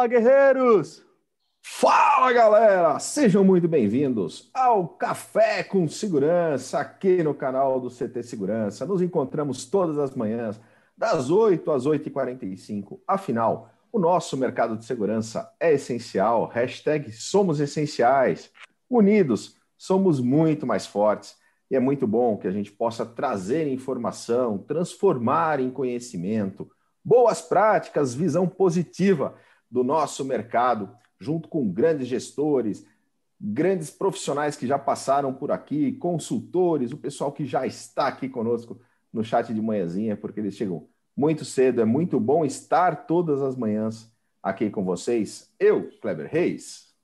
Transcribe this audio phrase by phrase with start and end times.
[0.00, 1.04] Fala, guerreiros!
[1.62, 2.98] Fala, galera!
[2.98, 8.86] Sejam muito bem-vindos ao Café com Segurança aqui no canal do CT Segurança.
[8.86, 10.58] Nos encontramos todas as manhãs,
[10.96, 12.98] das 8 às 8h45.
[13.06, 16.46] Afinal, o nosso mercado de segurança é essencial.
[16.46, 18.50] Hashtag somos essenciais.
[18.88, 21.36] Unidos, somos muito mais fortes.
[21.70, 26.70] E é muito bom que a gente possa trazer informação, transformar em conhecimento,
[27.04, 29.34] boas práticas, visão positiva
[29.70, 32.84] do nosso mercado, junto com grandes gestores,
[33.40, 38.80] grandes profissionais que já passaram por aqui, consultores, o pessoal que já está aqui conosco
[39.12, 41.80] no chat de manhãzinha, porque eles chegam muito cedo.
[41.80, 45.52] É muito bom estar todas as manhãs aqui com vocês.
[45.58, 46.94] Eu, Kleber Reis,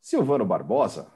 [0.00, 1.12] Silvano Barbosa,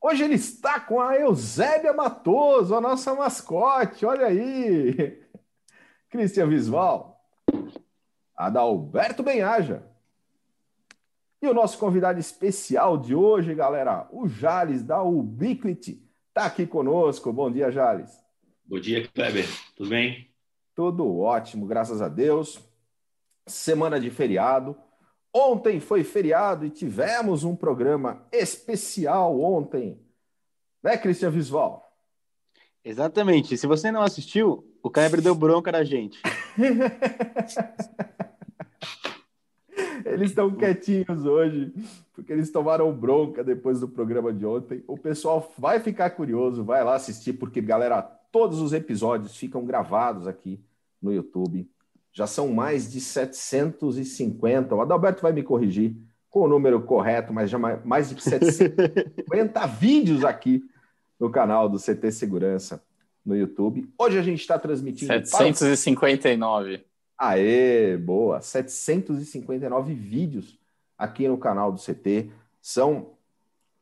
[0.00, 4.06] Hoje ele está com a Eusébia Matoso, a nossa mascote.
[4.06, 5.20] Olha aí.
[6.08, 7.17] Cristian Visval.
[8.38, 9.82] Adalberto Benhaja.
[11.42, 17.32] E o nosso convidado especial de hoje, galera, o Jales da Ubiquity, está aqui conosco.
[17.32, 18.16] Bom dia, Jales.
[18.64, 19.44] Bom dia, Kleber.
[19.76, 20.30] Tudo bem?
[20.72, 22.60] Tudo ótimo, graças a Deus.
[23.44, 24.76] Semana de feriado.
[25.34, 30.00] Ontem foi feriado e tivemos um programa especial ontem.
[30.80, 31.92] Né, Cristian Visval?
[32.84, 33.56] Exatamente.
[33.56, 36.20] Se você não assistiu, o Kleber deu bronca da gente.
[40.18, 41.72] eles estão quietinhos hoje,
[42.12, 44.82] porque eles tomaram bronca depois do programa de ontem.
[44.86, 50.26] O pessoal vai ficar curioso, vai lá assistir, porque, galera, todos os episódios ficam gravados
[50.26, 50.60] aqui
[51.00, 51.68] no YouTube.
[52.12, 54.74] Já são mais de 750.
[54.74, 55.94] O Adalberto vai me corrigir
[56.28, 60.64] com o número correto, mas já mais de 750 vídeos aqui
[61.18, 62.82] no canal do CT Segurança
[63.24, 63.88] no YouTube.
[63.98, 65.12] Hoje a gente está transmitindo.
[65.26, 66.78] 759.
[66.78, 66.87] Para...
[67.18, 68.40] Aê, boa!
[68.40, 70.56] 759 vídeos
[70.96, 72.30] aqui no canal do CT.
[72.60, 73.14] São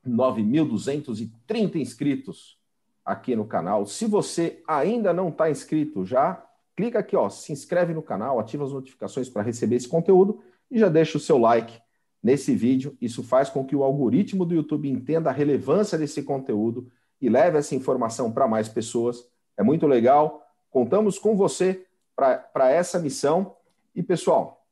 [0.06, 2.58] 9.230 inscritos
[3.04, 3.84] aqui no canal.
[3.84, 6.42] Se você ainda não está inscrito já,
[6.74, 10.78] clica aqui, ó, se inscreve no canal, ativa as notificações para receber esse conteúdo e
[10.78, 11.78] já deixa o seu like
[12.22, 12.96] nesse vídeo.
[13.00, 17.58] Isso faz com que o algoritmo do YouTube entenda a relevância desse conteúdo e leve
[17.58, 19.28] essa informação para mais pessoas.
[19.56, 20.42] É muito legal.
[20.70, 21.85] Contamos com você
[22.16, 23.54] para essa missão.
[23.94, 24.66] E, pessoal,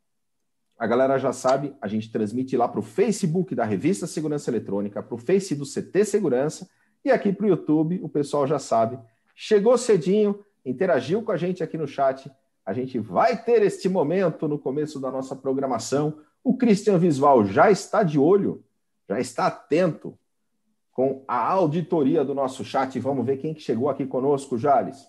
[0.79, 5.03] a galera já sabe, a gente transmite lá para o Facebook da Revista Segurança Eletrônica,
[5.03, 6.69] para o Face do CT Segurança
[7.05, 8.99] e aqui para o YouTube, o pessoal já sabe.
[9.35, 12.33] Chegou cedinho, interagiu com a gente aqui no chat.
[12.65, 16.19] A gente vai ter este momento no começo da nossa programação.
[16.43, 18.65] O Christian Visval já está de olho,
[19.07, 20.19] já está atento
[20.93, 22.99] com a auditoria do nosso chat.
[22.99, 25.07] Vamos ver quem que chegou aqui conosco, Jales.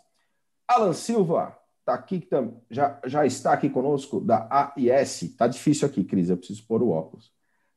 [0.68, 2.28] Alan Silva tá aqui,
[2.69, 5.35] já, já está aqui conosco, da AIS.
[5.38, 7.31] Tá difícil aqui, Cris, eu preciso pôr o óculos.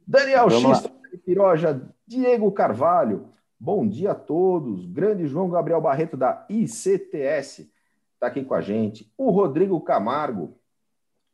[0.06, 0.90] Daniel X,
[1.24, 4.86] Piroja, Diego Carvalho, Bom dia a todos.
[4.86, 7.68] Grande João Gabriel Barreto da ICTS
[8.14, 9.12] está aqui com a gente.
[9.18, 10.56] O Rodrigo Camargo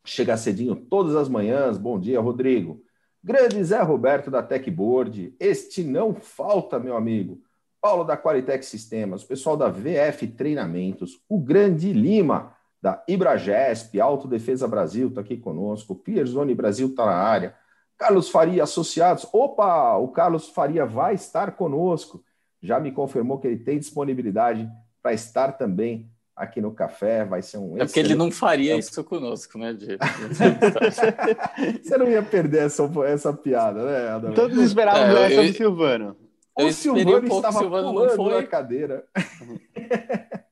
[0.02, 1.76] chega cedinho todas as manhãs.
[1.76, 2.82] Bom dia, Rodrigo.
[3.22, 5.36] Grande Zé Roberto da Techboard.
[5.38, 7.42] Este não falta, meu amigo.
[7.78, 14.68] Paulo da Qualitec Sistemas, o pessoal da VF Treinamentos, o Grande Lima da Ibragesp, Autodefesa
[14.68, 17.54] Brasil está aqui conosco, Pierzone Brasil está na área.
[17.96, 19.26] Carlos Faria Associados.
[19.32, 22.22] Opa, o Carlos Faria vai estar conosco.
[22.60, 24.68] Já me confirmou que ele tem disponibilidade
[25.02, 27.24] para estar também aqui no café.
[27.24, 27.78] Vai ser um.
[27.78, 29.96] É porque ele não faria isso conosco, né, de...
[31.82, 34.34] Você não ia perder essa, essa piada, né, Adam?
[34.34, 36.16] Todos esperavam é, essa eu, do Silvano.
[36.58, 39.06] Eu o Silvano um estava Silvano pulando na cadeira.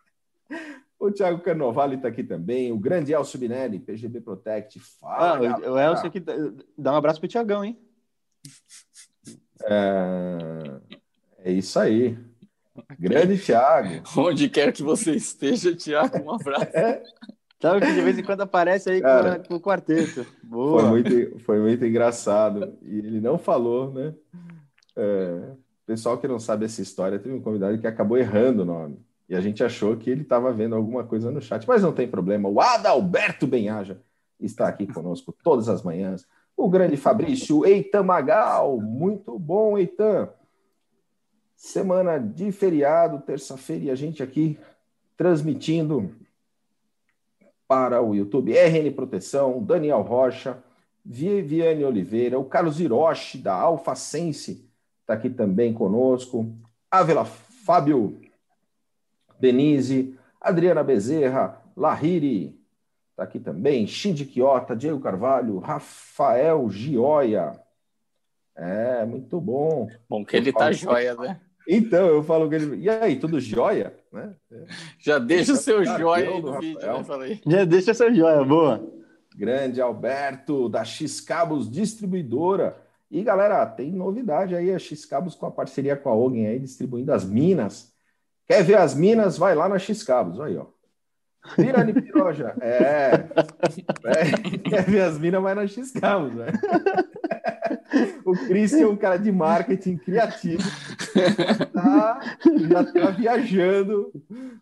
[1.03, 4.79] O Thiago Carnovale está aqui também, o grande Elcio Binelli, PGB Protect.
[5.01, 6.21] Fala, ah, o Elcio aqui
[6.79, 7.77] dá um abraço para o Tiagão, hein?
[9.65, 10.81] É...
[11.39, 12.17] é isso aí.
[13.01, 14.05] Grande Thiago.
[14.17, 16.71] Onde quer que você esteja, Thiago, um abraço.
[16.73, 17.03] É.
[17.61, 20.25] Sabe que de vez em quando aparece aí Cara, com, o quarteto.
[20.45, 20.83] Boa.
[20.83, 22.79] Foi muito, foi muito engraçado.
[22.81, 24.15] E ele não falou, né?
[24.95, 25.51] É,
[25.85, 29.05] pessoal que não sabe essa história, teve um convidado que acabou errando o nome.
[29.33, 32.07] E a gente achou que ele estava vendo alguma coisa no chat, mas não tem
[32.07, 32.51] problema.
[32.51, 33.99] O Adalberto Benhaja
[34.39, 36.27] está aqui conosco todas as manhãs.
[36.55, 40.29] O grande Fabrício Eitan Magal, muito bom, Eitan.
[41.57, 44.59] Semana de feriado, terça-feira, e a gente aqui
[45.17, 46.15] transmitindo
[47.67, 50.63] para o YouTube RN Proteção, Daniel Rocha,
[51.03, 54.69] Viviane Oliveira, o Carlos Hiroshi, da Alfa Sense,
[55.01, 56.55] está aqui também conosco.
[56.91, 58.21] Ávila Fábio
[59.43, 62.57] Denise, Adriana Bezerra, Lahiri,
[63.11, 63.89] está aqui também.
[63.89, 67.61] Shinji Quiota, Diego Carvalho, Rafael Gioia.
[68.55, 69.89] É, muito bom.
[70.09, 71.41] Bom que ele está tá joia, né?
[71.67, 72.85] Então, eu falo que ele.
[72.85, 73.93] E aí, tudo jóia?
[74.13, 74.33] Né?
[75.01, 77.05] Já deixa o seu jóia aí no vídeo, né?
[77.05, 77.41] Falei.
[77.45, 78.89] Já deixa seu jóia, boa.
[79.37, 82.77] Grande Alberto, da X Cabos Distribuidora.
[83.11, 86.61] E galera, tem novidade aí, a X Cabos com a parceria com a Ogen aí,
[86.61, 87.92] distribuindo as minas.
[88.47, 89.39] Quer ver as minas?
[89.39, 90.67] Vai lá na X Cabos, aí, ó.
[91.57, 92.55] Pirani Piroja.
[92.61, 93.27] É.
[94.05, 94.59] é.
[94.59, 95.43] Quer ver as minas?
[95.43, 96.47] Vai na X Cabos, né?
[98.25, 100.63] O Christian é um cara de marketing criativo.
[101.73, 102.21] Tá,
[102.69, 104.13] já está viajando.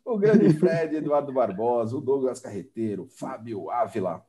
[0.04, 4.24] O grande Fred, Eduardo Barbosa, o Douglas Carreteiro, Fábio Ávila.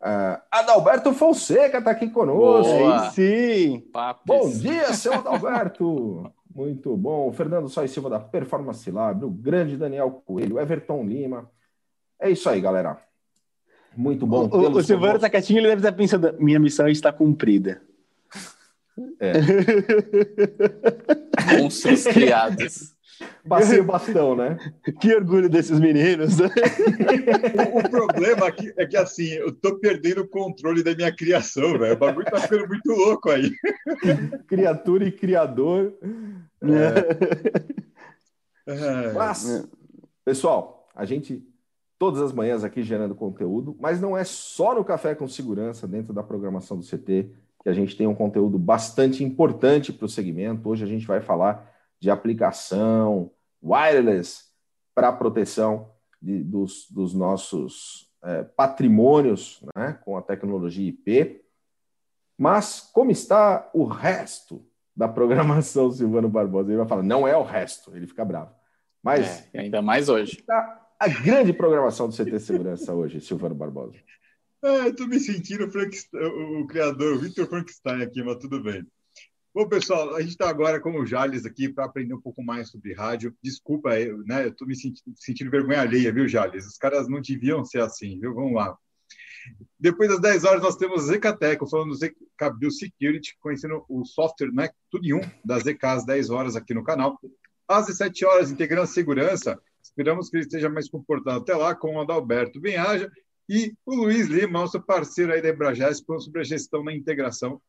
[0.00, 2.72] Uh, Adalberto Fonseca está aqui conosco.
[2.72, 3.10] Boa.
[3.10, 3.88] sim.
[3.92, 4.24] Papis.
[4.26, 6.32] Bom dia, seu Adalberto.
[6.54, 7.32] Muito bom.
[7.32, 11.50] Fernando Sois Silva da Performance Lab, o grande Daniel Coelho, Everton Lima.
[12.20, 12.98] É isso aí, galera.
[13.96, 14.48] Muito bom.
[14.48, 17.82] O, o Silvano está quietinho, ele deve estar pensando: minha missão está cumprida.
[19.18, 19.32] É.
[21.58, 22.91] Monstros criados.
[23.48, 24.58] Passei o bastão, né?
[25.00, 26.38] Que orgulho desses meninos.
[26.40, 31.78] o, o, problema aqui é que, assim, eu tô perdendo o controle da minha criação,
[31.78, 31.94] velho.
[31.94, 33.50] O bagulho tá ficando muito louco aí.
[34.46, 35.92] Criatura e criador.
[36.62, 37.72] É...
[38.66, 39.12] É.
[39.12, 39.68] Mas,
[40.24, 41.44] pessoal, a gente
[41.98, 46.12] todas as manhãs aqui gerando conteúdo, mas não é só no Café com Segurança, dentro
[46.12, 47.30] da programação do CT,
[47.62, 50.68] que a gente tem um conteúdo bastante importante para o segmento.
[50.68, 51.71] Hoje a gente vai falar
[52.02, 53.30] de aplicação
[53.62, 54.46] wireless
[54.92, 55.88] para proteção
[56.20, 61.44] de, dos, dos, nossos é, patrimônios né, com a tecnologia IP.
[62.36, 64.66] Mas como está o resto
[64.96, 66.70] da programação, Silvano Barbosa?
[66.70, 68.52] Ele vai falar, não é o resto, ele fica bravo.
[69.00, 70.40] Mas é, ainda mais hoje.
[70.40, 73.94] Está a grande programação do CT Segurança hoje, Silvano Barbosa.
[74.64, 78.84] É, Estou me sentindo o, o criador, o Victor Frankenstein aqui, mas tudo bem.
[79.54, 82.70] Bom, pessoal, a gente está agora com o Jales aqui para aprender um pouco mais
[82.70, 83.36] sobre rádio.
[83.42, 84.44] Desculpa, eu, né?
[84.44, 86.66] Eu estou me sentindo, sentindo, vergonha alheia, viu, Jales?
[86.66, 88.32] Os caras não deviam ser assim, viu?
[88.34, 88.74] Vamos lá.
[89.78, 94.70] Depois das 10 horas, nós temos Zecateco, falando do Zcabil Security, conhecendo o software, né?
[94.90, 97.20] Tudo em um, das ZK às 10 horas aqui no canal.
[97.68, 99.60] Às 17 horas, integrando segurança.
[99.82, 103.12] Esperamos que ele esteja mais comportado até lá, com o Adalberto Benhaja
[103.46, 107.60] e o Luiz Lima, nosso parceiro aí da Embrages, sobre a gestão da integração.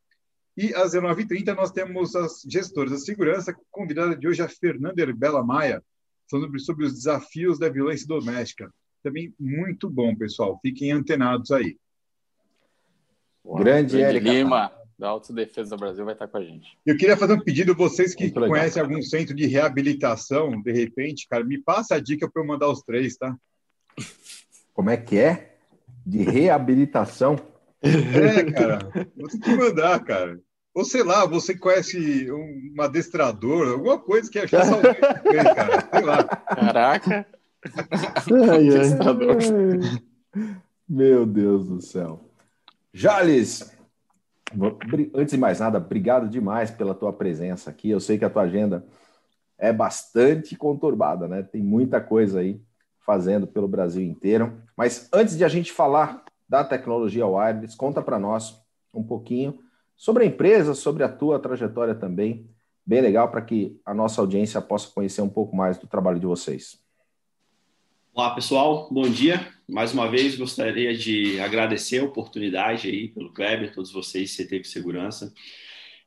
[0.56, 5.44] E às 19h30 nós temos as gestoras da segurança, convidada de hoje a Fernanda Herbela
[5.44, 5.84] Maia,
[6.30, 8.72] falando sobre os desafios da violência doméstica.
[9.02, 10.60] Também muito bom, pessoal.
[10.62, 11.78] Fiquem antenados aí.
[13.58, 16.78] Grande Érica Lima, da Autodefesa do Brasil, vai estar com a gente.
[16.86, 21.44] Eu queria fazer um pedido, vocês que conhecem algum centro de reabilitação, de repente, cara,
[21.44, 23.36] me passa a dica para eu mandar os três, tá?
[24.74, 25.54] Como é que é?
[26.06, 27.38] de reabilitação.
[27.84, 28.80] É, cara,
[29.18, 30.40] você tem que mandar, cara.
[30.74, 35.02] Ou sei lá, você conhece um adestrador, alguma coisa que achar saudável,
[35.56, 35.90] cara.
[35.94, 36.24] Sei lá.
[36.24, 37.28] Caraca.
[38.52, 39.38] adestrador.
[40.90, 42.30] Meu Deus do céu.
[42.92, 43.72] Jales,
[45.14, 47.90] antes de mais nada, obrigado demais pela tua presença aqui.
[47.90, 48.86] Eu sei que a tua agenda
[49.58, 51.44] é bastante conturbada, né?
[51.44, 52.60] Tem muita coisa aí
[53.06, 54.62] fazendo pelo Brasil inteiro.
[54.76, 56.24] Mas antes de a gente falar
[56.54, 58.56] da tecnologia wireless, conta para nós
[58.94, 59.58] um pouquinho
[59.98, 62.48] sobre a empresa, sobre a tua trajetória também.
[62.86, 66.28] Bem legal para que a nossa audiência possa conhecer um pouco mais do trabalho de
[66.28, 66.80] vocês.
[68.14, 68.88] Olá, pessoal.
[68.92, 69.52] Bom dia.
[69.68, 75.34] Mais uma vez, gostaria de agradecer a oportunidade aí pelo Kleber, todos vocês, CT Segurança.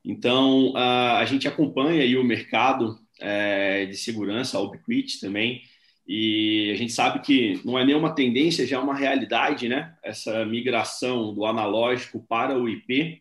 [0.05, 5.62] Então, a gente acompanha aí o mercado é, de segurança, a Ubiquit também,
[6.09, 9.97] e a gente sabe que não é nenhuma tendência, já é uma realidade, né?
[10.03, 13.21] Essa migração do analógico para o IP.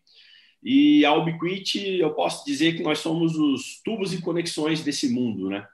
[0.62, 5.48] E a Ubiquiti, eu posso dizer que nós somos os tubos e conexões desse mundo,
[5.48, 5.66] né?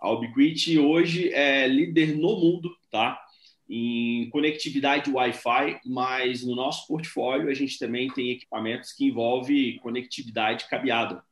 [0.00, 3.20] A Ubiquiti hoje é líder no mundo, tá?
[3.68, 10.68] Em conectividade Wi-Fi, mas no nosso portfólio a gente também tem equipamentos que envolvem conectividade
[10.68, 11.22] cabeada,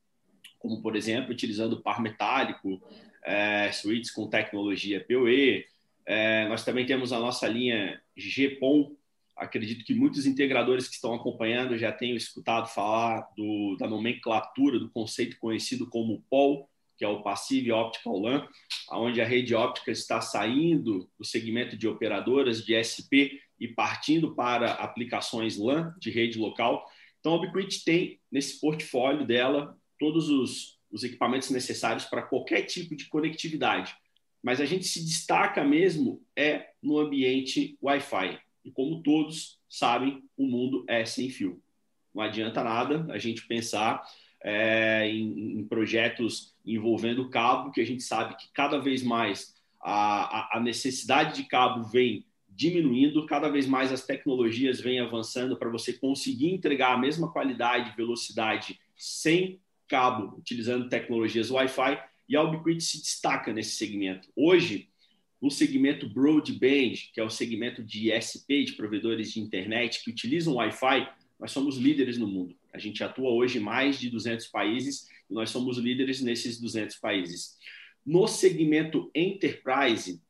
[0.60, 2.80] como por exemplo utilizando par metálico,
[3.24, 5.64] é, suítes com tecnologia PoE.
[6.06, 8.94] É, nós também temos a nossa linha GPON.
[9.36, 14.90] Acredito que muitos integradores que estão acompanhando já tenham escutado falar do, da nomenclatura do
[14.90, 18.48] conceito conhecido como POL, que é o Passive Optical LAN,
[18.92, 24.72] onde a rede óptica está saindo do segmento de operadoras de SP e partindo para
[24.74, 26.86] aplicações LAN de rede local.
[27.18, 32.94] Então, a Ubiquiti tem nesse portfólio dela todos os os equipamentos necessários para qualquer tipo
[32.94, 33.96] de conectividade.
[34.40, 38.38] Mas a gente se destaca mesmo é no ambiente Wi-Fi.
[38.64, 41.60] E como todos sabem, o mundo é sem fio.
[42.14, 44.04] Não adianta nada a gente pensar
[44.40, 50.58] é, em, em, projetos envolvendo cabo, que a gente sabe que cada vez mais a,
[50.58, 55.92] a necessidade de cabo vem diminuindo, cada vez mais as tecnologias vêm avançando para você
[55.92, 61.98] conseguir entregar a mesma qualidade e velocidade sem cabo, utilizando tecnologias Wi-Fi,
[62.28, 64.28] e a Ubiquiti se destaca nesse segmento.
[64.34, 64.88] Hoje,
[65.40, 70.54] no segmento broadband, que é o segmento de ISP, de provedores de internet que utilizam
[70.54, 71.06] Wi-Fi,
[71.38, 72.56] nós somos líderes no mundo.
[72.72, 76.96] A gente atua hoje em mais de 200 países e nós somos líderes nesses 200
[76.96, 77.58] países.
[78.04, 80.22] No segmento enterprise,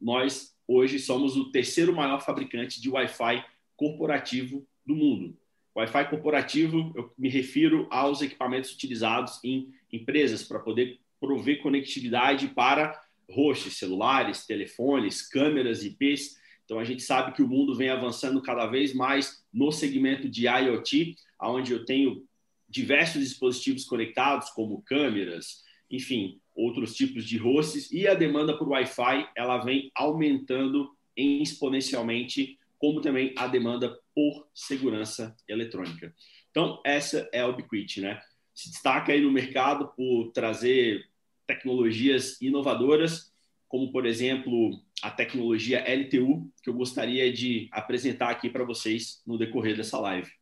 [0.00, 3.44] nós hoje somos o terceiro maior fabricante de Wi-Fi
[3.76, 5.36] corporativo do mundo.
[5.74, 13.00] Wi-Fi corporativo, eu me refiro aos equipamentos utilizados em empresas para poder prover conectividade para
[13.30, 16.36] hosts, celulares, telefones, câmeras, IPs.
[16.64, 20.46] Então a gente sabe que o mundo vem avançando cada vez mais no segmento de
[20.46, 22.24] IoT, onde eu tenho
[22.68, 29.28] diversos dispositivos conectados, como câmeras, enfim, outros tipos de hosts, e a demanda por Wi-Fi
[29.36, 36.12] ela vem aumentando exponencialmente, como também a demanda por segurança eletrônica.
[36.50, 38.20] Então, essa é a Ubiquiti, né?
[38.52, 41.00] Se destaca aí no mercado por trazer
[41.46, 43.32] tecnologias inovadoras,
[43.68, 49.38] como, por exemplo, a tecnologia LTU, que eu gostaria de apresentar aqui para vocês no
[49.38, 50.32] decorrer dessa live.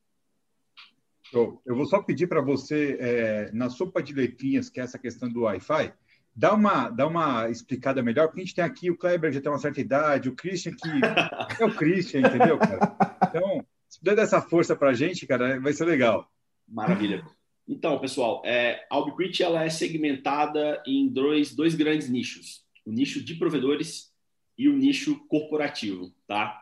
[1.35, 5.28] Eu vou só pedir para você, é, na sopa de letrinhas, que é essa questão
[5.28, 5.92] do Wi-Fi,
[6.35, 9.51] dá uma, dá uma explicada melhor, porque a gente tem aqui o Kleber já tem
[9.51, 12.97] uma certa idade, o Christian que é o Christian, entendeu, cara?
[13.29, 16.31] Então, se puder dar essa força para a gente, cara, vai ser legal.
[16.69, 17.25] Maravilha.
[17.67, 22.65] Então, pessoal, é, a Ubiquiti ela é segmentada em dois, dois grandes nichos.
[22.85, 24.13] O nicho de provedores
[24.59, 26.61] e o nicho corporativo, tá?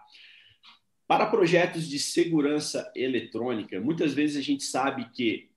[1.07, 5.48] Para projetos de segurança eletrônica, muitas vezes a gente sabe que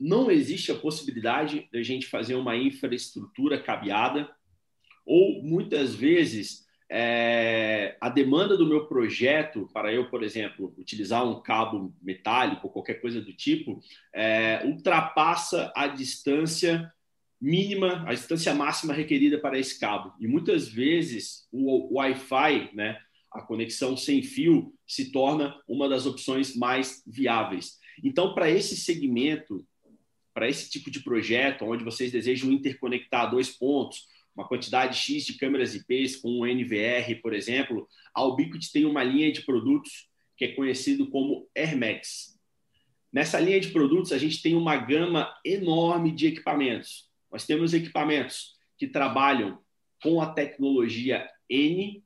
[0.00, 4.30] não existe a possibilidade de a gente fazer uma infraestrutura cabeada,
[5.04, 11.40] ou muitas vezes é, a demanda do meu projeto, para eu, por exemplo, utilizar um
[11.40, 13.80] cabo metálico qualquer coisa do tipo,
[14.12, 16.92] é, ultrapassa a distância
[17.40, 20.12] mínima, a distância máxima requerida para esse cabo.
[20.18, 22.98] E muitas vezes o Wi-Fi, né,
[23.32, 27.78] a conexão sem fio, se torna uma das opções mais viáveis.
[28.02, 29.64] Então, para esse segmento,
[30.40, 35.34] para esse tipo de projeto, onde vocês desejam interconectar dois pontos, uma quantidade X de
[35.34, 40.46] câmeras IPs com um NVR, por exemplo, a Ubiquiti tem uma linha de produtos que
[40.46, 42.40] é conhecido como AirMax.
[43.12, 47.10] Nessa linha de produtos, a gente tem uma gama enorme de equipamentos.
[47.30, 49.58] Nós temos equipamentos que trabalham
[50.02, 52.02] com a tecnologia N,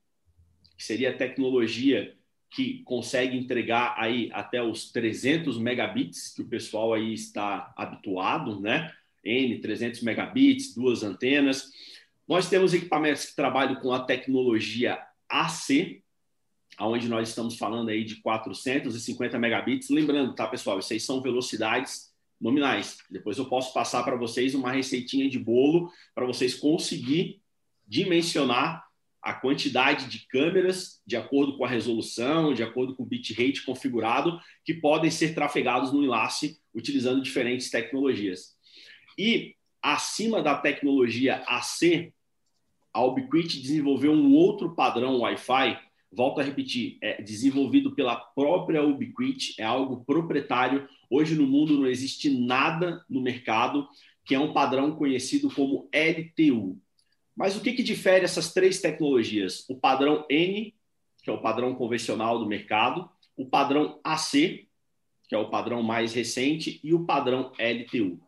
[0.76, 2.16] que seria a tecnologia
[2.54, 8.92] que consegue entregar aí até os 300 megabits que o pessoal aí está habituado, né?
[9.24, 11.72] N, 300 megabits, duas antenas.
[12.28, 16.00] Nós temos equipamentos que trabalham com a tecnologia AC,
[16.78, 19.90] aonde nós estamos falando aí de 450 megabits.
[19.90, 22.98] Lembrando, tá, pessoal, essas são velocidades nominais.
[23.10, 27.40] Depois eu posso passar para vocês uma receitinha de bolo para vocês conseguir
[27.86, 28.83] dimensionar
[29.24, 34.38] a quantidade de câmeras de acordo com a resolução, de acordo com o bitrate configurado,
[34.64, 38.54] que podem ser trafegados no enlace utilizando diferentes tecnologias.
[39.18, 42.12] E acima da tecnologia AC,
[42.92, 45.80] a Ubiquiti desenvolveu um outro padrão Wi-Fi,
[46.12, 50.86] volto a repetir, é desenvolvido pela própria Ubiquiti, é algo proprietário.
[51.08, 53.88] Hoje no mundo não existe nada no mercado
[54.24, 56.80] que é um padrão conhecido como LTU.
[57.36, 59.64] Mas o que, que difere essas três tecnologias?
[59.68, 60.74] O padrão N,
[61.22, 64.68] que é o padrão convencional do mercado, o padrão AC,
[65.28, 68.20] que é o padrão mais recente, e o padrão LTU.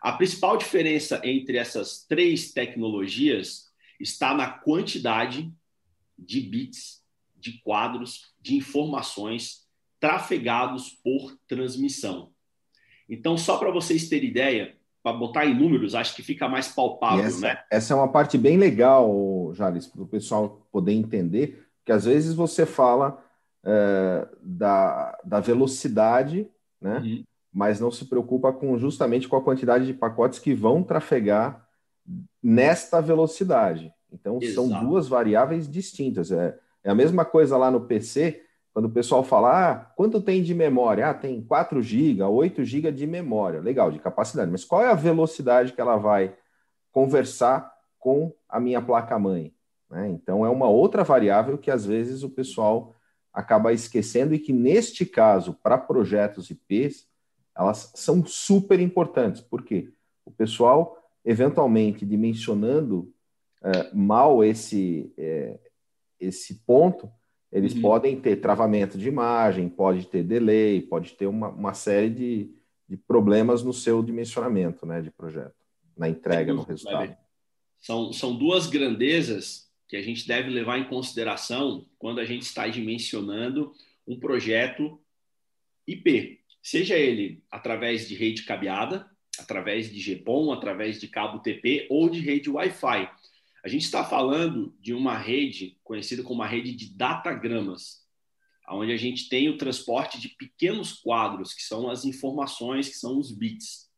[0.00, 5.50] A principal diferença entre essas três tecnologias está na quantidade
[6.18, 7.02] de bits,
[7.36, 9.66] de quadros, de informações
[10.00, 12.32] trafegados por transmissão.
[13.08, 17.24] Então, só para vocês terem ideia, para botar em números, acho que fica mais palpável,
[17.24, 17.58] essa, né?
[17.70, 22.34] Essa é uma parte bem legal, Jales, para o pessoal poder entender, que às vezes
[22.34, 23.22] você fala
[23.64, 26.48] é, da, da velocidade,
[26.80, 26.98] né?
[26.98, 31.68] Uhum mas não se preocupa com justamente com a quantidade de pacotes que vão trafegar
[32.42, 33.92] nesta velocidade.
[34.10, 34.68] Então, Exato.
[34.68, 36.32] são duas variáveis distintas.
[36.32, 40.42] É, é, a mesma coisa lá no PC, quando o pessoal fala, ah, quanto tem
[40.42, 41.10] de memória?
[41.10, 43.60] Ah, tem 4 GB, 8 GB de memória.
[43.60, 44.50] Legal, de capacidade.
[44.50, 46.34] Mas qual é a velocidade que ela vai
[46.90, 49.54] conversar com a minha placa-mãe?
[49.90, 50.08] Né?
[50.08, 52.96] Então, é uma outra variável que às vezes o pessoal
[53.30, 57.06] acaba esquecendo e que, neste caso, para projetos IPs,
[57.54, 59.42] elas são super importantes.
[59.42, 59.92] Por quê?
[60.24, 63.12] O pessoal, eventualmente, dimensionando
[63.62, 65.58] é, mal esse, é,
[66.18, 67.10] esse ponto,
[67.52, 67.82] eles uhum.
[67.82, 72.50] podem ter travamento de imagem, pode ter delay, pode ter uma, uma série de,
[72.88, 75.54] de problemas no seu dimensionamento né, de projeto,
[75.96, 77.14] na entrega, no resultado.
[77.78, 82.66] São, são duas grandezas que a gente deve levar em consideração quando a gente está
[82.66, 83.72] dimensionando
[84.06, 84.98] um projeto
[85.86, 89.06] IP, seja ele através de rede cabeada,
[89.38, 93.10] através de GPON, através de cabo TP ou de rede Wi-Fi.
[93.64, 98.02] A gente está falando de uma rede conhecida como uma rede de datagramas,
[98.68, 103.18] onde a gente tem o transporte de pequenos quadros, que são as informações, que são
[103.18, 103.90] os bits.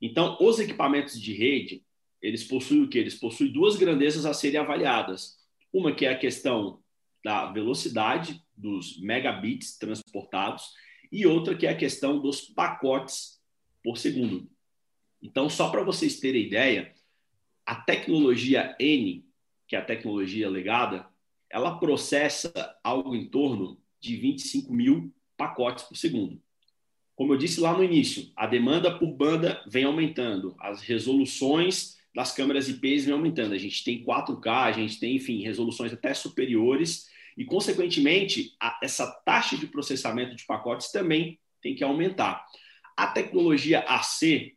[0.00, 1.84] Então, os equipamentos de rede,
[2.22, 2.98] eles possuem o que?
[2.98, 5.38] Eles possuem duas grandezas a serem avaliadas.
[5.72, 6.80] Uma que é a questão
[7.24, 10.64] da velocidade dos megabits transportados
[11.10, 13.40] e outra que é a questão dos pacotes
[13.82, 14.48] por segundo.
[15.20, 16.94] Então, só para vocês terem ideia,
[17.68, 19.26] a tecnologia N,
[19.66, 21.06] que é a tecnologia legada,
[21.50, 22.50] ela processa
[22.82, 26.40] algo em torno de 25 mil pacotes por segundo.
[27.14, 32.32] Como eu disse lá no início, a demanda por banda vem aumentando, as resoluções das
[32.32, 33.52] câmeras IPs vem aumentando.
[33.52, 37.06] A gente tem 4K, a gente tem, enfim, resoluções até superiores
[37.36, 42.46] e, consequentemente, a, essa taxa de processamento de pacotes também tem que aumentar.
[42.96, 44.56] A tecnologia AC,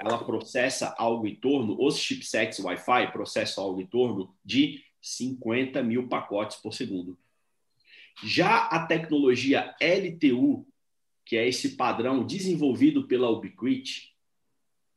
[0.00, 6.08] ela processa algo em torno, os chipsets Wi-Fi processam algo em torno de 50 mil
[6.08, 7.18] pacotes por segundo.
[8.24, 10.66] Já a tecnologia LTU,
[11.24, 14.14] que é esse padrão desenvolvido pela Ubiquiti,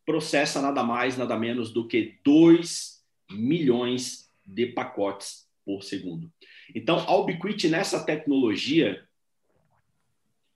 [0.05, 6.31] processa nada mais, nada menos do que 2 milhões de pacotes por segundo.
[6.73, 9.05] Então, a Ubiquiti nessa tecnologia,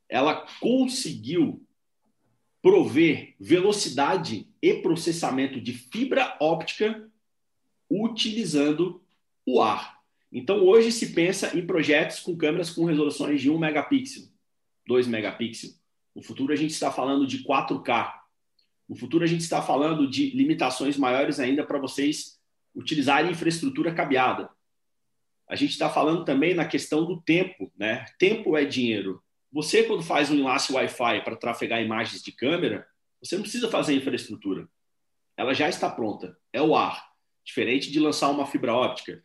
[0.08, 1.67] ela conseguiu
[2.62, 7.10] prover velocidade e processamento de fibra óptica
[7.90, 9.04] utilizando
[9.46, 9.98] o ar.
[10.32, 14.24] Então, hoje se pensa em projetos com câmeras com resoluções de 1 megapixel,
[14.86, 15.80] 2 megapixels.
[16.14, 18.14] No futuro, a gente está falando de 4K.
[18.90, 22.38] No futuro, a gente está falando de limitações maiores ainda para vocês
[22.76, 24.50] utilizarem infraestrutura cabeada.
[25.48, 28.06] A gente está falando também na questão do tempo, né?
[28.20, 29.24] Tempo é dinheiro.
[29.58, 32.88] Você, quando faz um enlace Wi-Fi para trafegar imagens de câmera,
[33.20, 34.70] você não precisa fazer infraestrutura.
[35.36, 36.38] Ela já está pronta.
[36.54, 37.10] É o ar.
[37.44, 39.20] Diferente de lançar uma fibra óptica,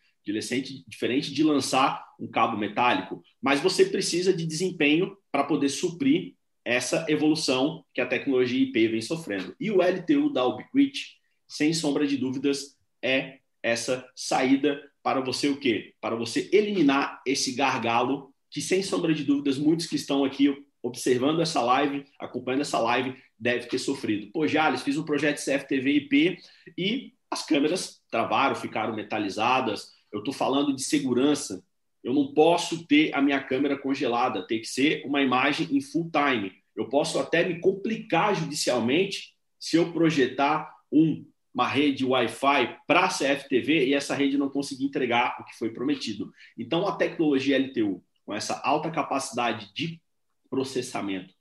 [0.88, 7.04] diferente de lançar um cabo metálico, mas você precisa de desempenho para poder suprir essa
[7.10, 9.54] evolução que a tecnologia IP vem sofrendo.
[9.60, 15.60] E o LTU da Ubiquiti, sem sombra de dúvidas, é essa saída para você o
[15.60, 15.94] quê?
[16.00, 21.40] Para você eliminar esse gargalo que, sem sombra de dúvidas, muitos que estão aqui observando
[21.40, 24.30] essa live, acompanhando essa live, devem ter sofrido.
[24.30, 26.38] Pô, Jales, fiz um projeto CFTV IP
[26.76, 29.92] e as câmeras travaram, ficaram metalizadas.
[30.12, 31.64] Eu estou falando de segurança.
[32.04, 36.10] Eu não posso ter a minha câmera congelada, tem que ser uma imagem em full
[36.10, 36.52] time.
[36.76, 43.08] Eu posso até me complicar judicialmente se eu projetar um, uma rede Wi-Fi para a
[43.08, 46.32] CFTV e essa rede não conseguir entregar o que foi prometido.
[46.58, 50.00] Então, a tecnologia LTU com essa alta capacidade de
[50.48, 51.34] processamento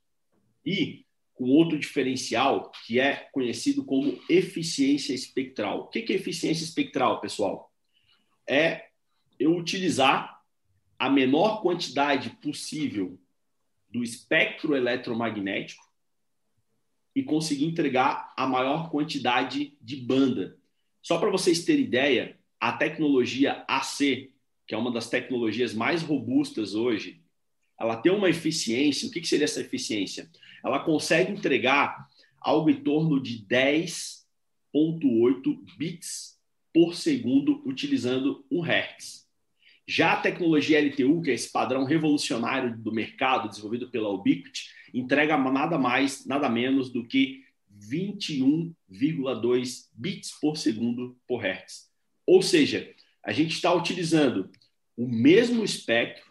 [0.64, 5.80] e com outro diferencial que é conhecido como eficiência espectral.
[5.80, 7.72] O que é eficiência espectral, pessoal?
[8.48, 8.88] É
[9.38, 10.40] eu utilizar
[10.98, 13.18] a menor quantidade possível
[13.90, 15.84] do espectro eletromagnético
[17.14, 20.56] e conseguir entregar a maior quantidade de banda.
[21.02, 24.32] Só para vocês terem ideia, a tecnologia AC,
[24.66, 27.22] que é uma das tecnologias mais robustas hoje,
[27.78, 29.08] ela tem uma eficiência.
[29.08, 30.30] O que, seria essa eficiência?
[30.64, 32.08] Ela consegue entregar
[32.40, 34.22] algo em torno de 10,8
[35.76, 36.38] bits
[36.72, 39.22] por segundo utilizando 1 Hz.
[39.86, 45.36] Já a tecnologia LTU, que é esse padrão revolucionário do mercado desenvolvido pela Ubiquiti, entrega
[45.36, 47.42] nada mais, nada menos do que
[47.90, 51.90] 21,2 bits por segundo por hertz.
[52.24, 52.88] Ou seja,
[53.24, 54.50] a gente está utilizando
[54.96, 56.30] o mesmo espectro,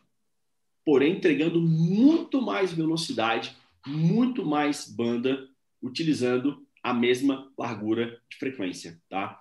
[0.86, 5.48] porém entregando muito mais velocidade, muito mais banda,
[5.82, 9.40] utilizando a mesma largura de frequência, tá?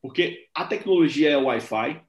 [0.00, 2.02] Porque a tecnologia é Wi-Fi,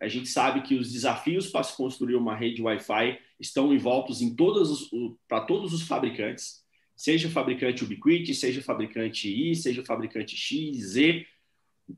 [0.00, 4.34] a gente sabe que os desafios para se construir uma rede Wi-Fi estão envoltos em
[4.34, 4.90] todos
[5.28, 6.64] para todos os fabricantes,
[6.96, 11.26] seja fabricante Ubiquiti, seja fabricante I, seja fabricante X, Z.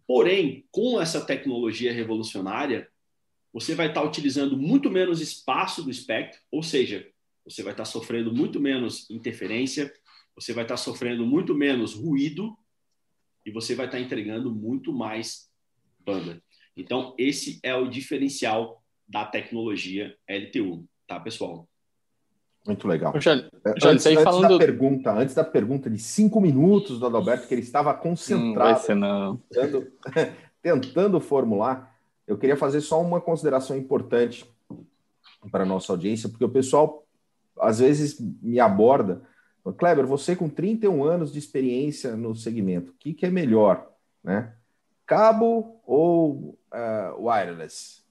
[0.06, 2.88] Porém, com essa tecnologia revolucionária,
[3.52, 7.06] você vai estar utilizando muito menos espaço do espectro, ou seja,
[7.44, 9.92] você vai estar sofrendo muito menos interferência,
[10.34, 12.56] você vai estar sofrendo muito menos ruído
[13.44, 15.50] e você vai estar entregando muito mais
[15.98, 16.42] banda.
[16.76, 21.68] Então, esse é o diferencial da tecnologia LTU, tá, pessoal?
[22.66, 23.12] Muito legal.
[23.20, 24.58] Já, É, já antes, sei antes falando.
[24.58, 28.94] da pergunta, antes da pergunta de cinco minutos do Adalberto, que ele estava vai concentrado,
[28.94, 29.40] não.
[29.50, 29.86] tentando,
[30.62, 31.92] tentando formular,
[32.26, 34.48] eu queria fazer só uma consideração importante
[35.50, 37.04] para a nossa audiência, porque o pessoal
[37.60, 39.22] às vezes me aborda,
[39.76, 43.88] Kleber, você com 31 anos de experiência no segmento, o que, que é melhor,
[44.22, 44.54] né?
[45.06, 48.02] Cabo ou uh, wireless?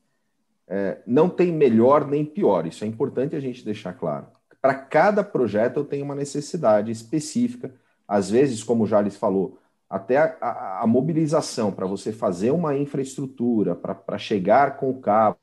[0.68, 4.28] É, não tem melhor nem pior, isso é importante a gente deixar claro.
[4.62, 7.74] Para cada projeto eu tenho uma necessidade específica,
[8.08, 12.78] às vezes, como o Jales falou, até a, a, a mobilização para você fazer uma
[12.78, 15.38] infraestrutura, para chegar com o cabo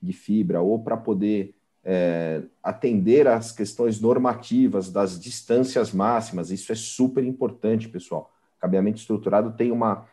[0.00, 6.74] de fibra ou para poder é, atender às questões normativas das distâncias máximas, isso é
[6.74, 8.32] super importante, pessoal.
[8.58, 10.06] Cabeamento estruturado tem uma,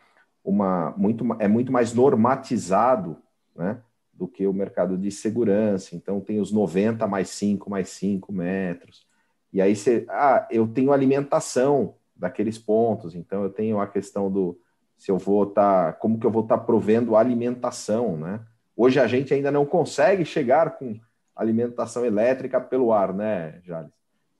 [0.44, 3.16] uma muito, é muito mais normatizado,
[3.56, 3.80] né?
[4.12, 5.96] Do que o mercado de segurança.
[5.96, 9.06] Então, tem os 90 mais 5 mais 5 metros.
[9.52, 14.58] E aí você, ah, eu tenho alimentação daqueles pontos, então eu tenho a questão do
[14.96, 18.40] se eu vou estar, tá, como que eu vou estar tá provendo alimentação, né?
[18.76, 20.98] Hoje a gente ainda não consegue chegar com
[21.34, 23.90] alimentação elétrica pelo ar, né, Jales?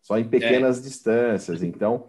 [0.00, 0.82] Só em pequenas é.
[0.82, 1.62] distâncias.
[1.64, 2.06] Então,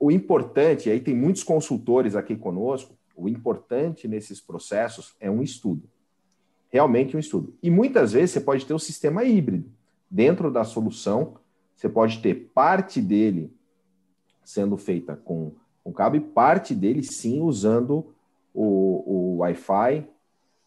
[0.00, 5.88] o importante, aí tem muitos consultores aqui conosco, o importante nesses processos é um estudo
[6.72, 7.54] realmente um estudo.
[7.62, 9.70] E muitas vezes você pode ter o um sistema híbrido.
[10.10, 11.34] Dentro da solução,
[11.76, 13.54] você pode ter parte dele
[14.44, 15.52] sendo feita com,
[15.84, 18.14] com cabo e parte dele sim usando
[18.54, 20.06] o, o Wi-Fi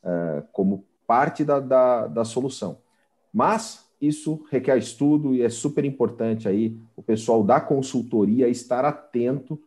[0.04, 2.78] uh, como parte da, da, da solução.
[3.34, 9.60] Mas isso requer estudo e é super importante aí o pessoal da consultoria estar atento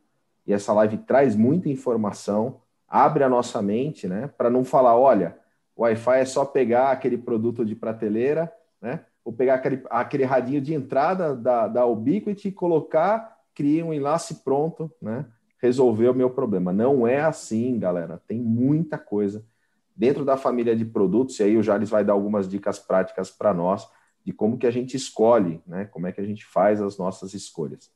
[0.47, 5.37] e essa live traz muita informação, abre a nossa mente, né, para não falar, olha,
[5.79, 9.05] o Wi-Fi é só pegar aquele produto de prateleira, né?
[9.25, 14.91] Ou pegar aquele, aquele radinho de entrada da, da Ubiquiti colocar, criar um enlace pronto,
[15.01, 15.25] né?
[15.63, 16.73] Resolver o meu problema.
[16.73, 18.21] Não é assim, galera.
[18.27, 19.45] Tem muita coisa
[19.95, 23.55] dentro da família de produtos, e aí o Jales vai dar algumas dicas práticas para
[23.55, 23.89] nós
[24.25, 25.85] de como que a gente escolhe, né?
[25.85, 27.89] Como é que a gente faz as nossas escolhas.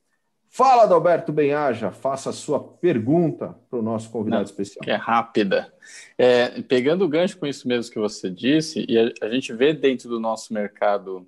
[0.55, 4.85] Fala, Adalberto Benhaja, faça a sua pergunta para o nosso convidado Não, especial.
[4.85, 5.73] Que é rápida.
[6.19, 9.73] É, pegando o gancho com isso mesmo que você disse, e a, a gente vê
[9.73, 11.27] dentro do nosso mercado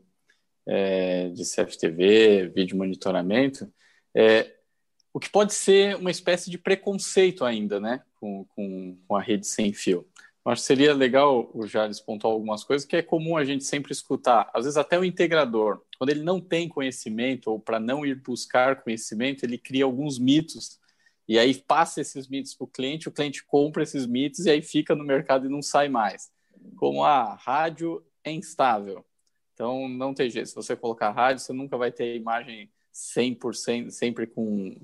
[0.67, 3.67] é, de CFTV, vídeo monitoramento,
[4.15, 4.57] é,
[5.11, 9.47] o que pode ser uma espécie de preconceito ainda, né, com, com, com a rede
[9.47, 10.07] sem fio.
[10.44, 13.92] Acho que seria legal o Jales pontuar algumas coisas que é comum a gente sempre
[13.92, 18.16] escutar, às vezes até o integrador, quando ele não tem conhecimento ou para não ir
[18.16, 20.78] buscar conhecimento, ele cria alguns mitos
[21.26, 24.61] e aí passa esses mitos para o cliente, o cliente compra esses mitos e aí
[24.61, 26.30] fica no mercado e não sai mais.
[26.76, 29.02] Como a rádio é instável.
[29.54, 34.26] Então não tem jeito, se você colocar rádio, você nunca vai ter imagem 100% sempre
[34.26, 34.76] com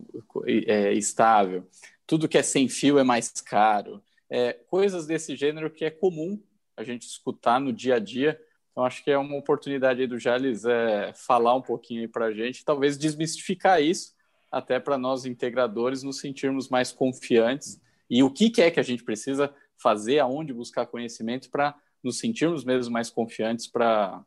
[0.47, 1.69] é, estável.
[2.07, 6.41] Tudo que é sem fio é mais caro é, coisas desse gênero que é comum
[6.77, 8.41] a gente escutar no dia a dia.
[8.71, 12.33] Então, acho que é uma oportunidade aí do Jales é, falar um pouquinho para a
[12.33, 14.15] gente, talvez desmistificar isso,
[14.51, 18.85] até para nós integradores nos sentirmos mais confiantes e o que, que é que a
[18.85, 24.25] gente precisa fazer, aonde buscar conhecimento para nos sentirmos mesmo mais confiantes para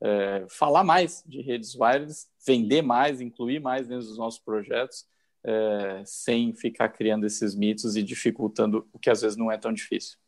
[0.00, 5.06] é, falar mais de redes wireless, vender mais, incluir mais dentro dos nossos projetos
[5.44, 9.72] é, sem ficar criando esses mitos e dificultando o que às vezes não é tão
[9.72, 10.18] difícil.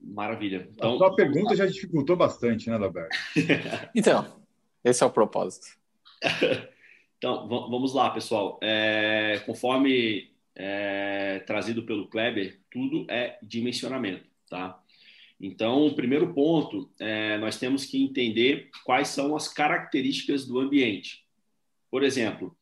[0.00, 0.68] Maravilha.
[0.72, 3.16] Então, a sua pergunta já dificultou bastante, né, Roberto?
[3.94, 4.40] então,
[4.84, 5.66] esse é o propósito.
[7.18, 8.58] então, vamos lá, pessoal.
[8.62, 14.80] É, conforme é, trazido pelo Kleber, tudo é dimensionamento, tá?
[15.38, 21.26] Então, o primeiro ponto, é, nós temos que entender quais são as características do ambiente.
[21.90, 22.56] Por exemplo,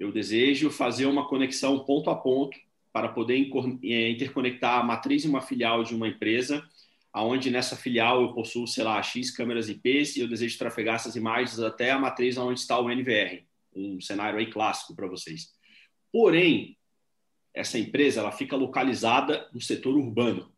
[0.00, 2.58] eu desejo fazer uma conexão ponto a ponto
[2.90, 3.50] para poder
[3.84, 6.66] é, interconectar a matriz e uma filial de uma empresa,
[7.12, 11.16] aonde nessa filial eu possuo, sei lá, X câmeras IPs e eu desejo trafegar essas
[11.16, 13.44] imagens até a matriz onde está o NVR,
[13.76, 15.52] um cenário aí clássico para vocês.
[16.10, 16.78] Porém,
[17.52, 20.50] essa empresa ela fica localizada no setor urbano,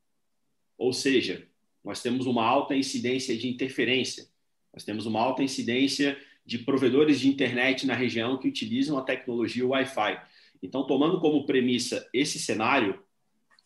[0.78, 1.48] ou seja,
[1.84, 4.28] nós temos uma alta incidência de interferência,
[4.72, 9.66] nós temos uma alta incidência de provedores de internet na região que utilizam a tecnologia
[9.66, 10.20] Wi-Fi.
[10.62, 13.02] Então, tomando como premissa esse cenário,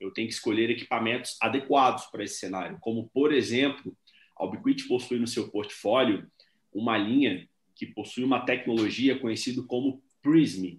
[0.00, 3.96] eu tenho que escolher equipamentos adequados para esse cenário, como, por exemplo,
[4.36, 6.30] A Ubiquiti possui no seu portfólio
[6.72, 10.78] uma linha que possui uma tecnologia conhecida como Prism.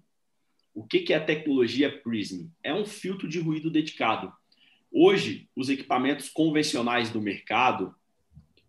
[0.74, 2.48] O que é a tecnologia Prism?
[2.62, 4.32] É um filtro de ruído dedicado.
[4.90, 7.94] Hoje, os equipamentos convencionais do mercado,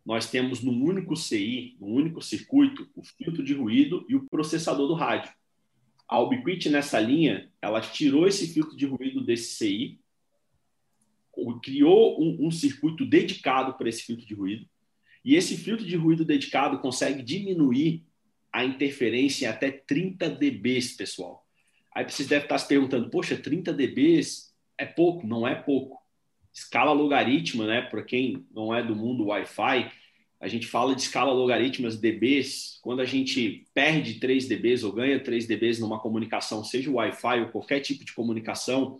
[0.09, 4.87] nós temos no único CI, no único circuito, o filtro de ruído e o processador
[4.87, 5.31] do rádio.
[6.07, 9.99] A Ubiquiti, nessa linha, ela tirou esse filtro de ruído desse CI,
[11.61, 14.67] criou um, um circuito dedicado para esse filtro de ruído,
[15.23, 18.03] e esse filtro de ruído dedicado consegue diminuir
[18.51, 21.47] a interferência em até 30 dBs, pessoal.
[21.93, 25.27] Aí vocês devem estar se perguntando, poxa, 30 dBs é pouco?
[25.27, 25.99] Não é pouco.
[26.51, 27.83] Escala logaritma, né?
[27.83, 29.98] Para quem não é do mundo Wi-Fi,
[30.39, 32.79] a gente fala de escala logaritmas dBs.
[32.81, 37.49] Quando a gente perde 3 dBs ou ganha 3 dBs numa comunicação, seja Wi-Fi ou
[37.49, 38.97] qualquer tipo de comunicação,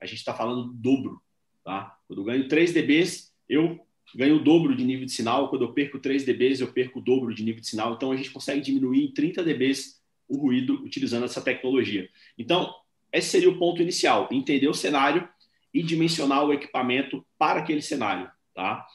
[0.00, 1.22] a gente está falando do dobro.
[1.64, 1.96] Tá?
[2.06, 3.80] Quando eu ganho 3 dBs, eu
[4.14, 5.48] ganho o dobro de nível de sinal.
[5.48, 7.94] Quando eu perco 3 dBs, eu perco o dobro de nível de sinal.
[7.94, 12.08] Então, a gente consegue diminuir em 30 dBs o ruído utilizando essa tecnologia.
[12.36, 12.74] Então,
[13.10, 15.26] esse seria o ponto inicial: entender o cenário
[15.72, 18.30] e dimensionar o equipamento para aquele cenário.
[18.54, 18.86] Tá?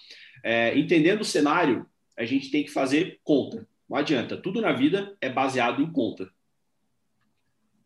[0.44, 1.86] É, entendendo o cenário,
[2.18, 3.68] a gente tem que fazer conta.
[3.90, 6.24] Não adianta, tudo na vida é baseado em conta.
[6.26, 6.30] O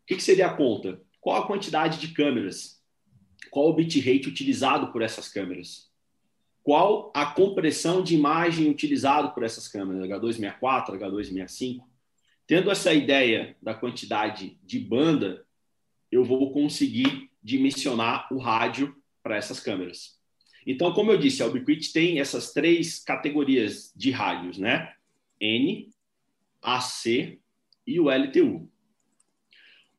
[0.05, 1.01] que, que seria a conta?
[1.19, 2.81] Qual a quantidade de câmeras?
[3.49, 5.91] Qual o bitrate utilizado por essas câmeras?
[6.63, 11.83] qual a compressão de imagem utilizado por essas câmeras, H264, H265.
[12.45, 15.45] Tendo essa ideia da quantidade de banda,
[16.11, 20.19] eu vou conseguir dimensionar o rádio para essas câmeras.
[20.65, 24.93] Então, como eu disse, a Ubiquiti tem essas três categorias de rádios, né?
[25.39, 25.89] N,
[26.61, 27.39] AC
[27.85, 28.69] e o LTU.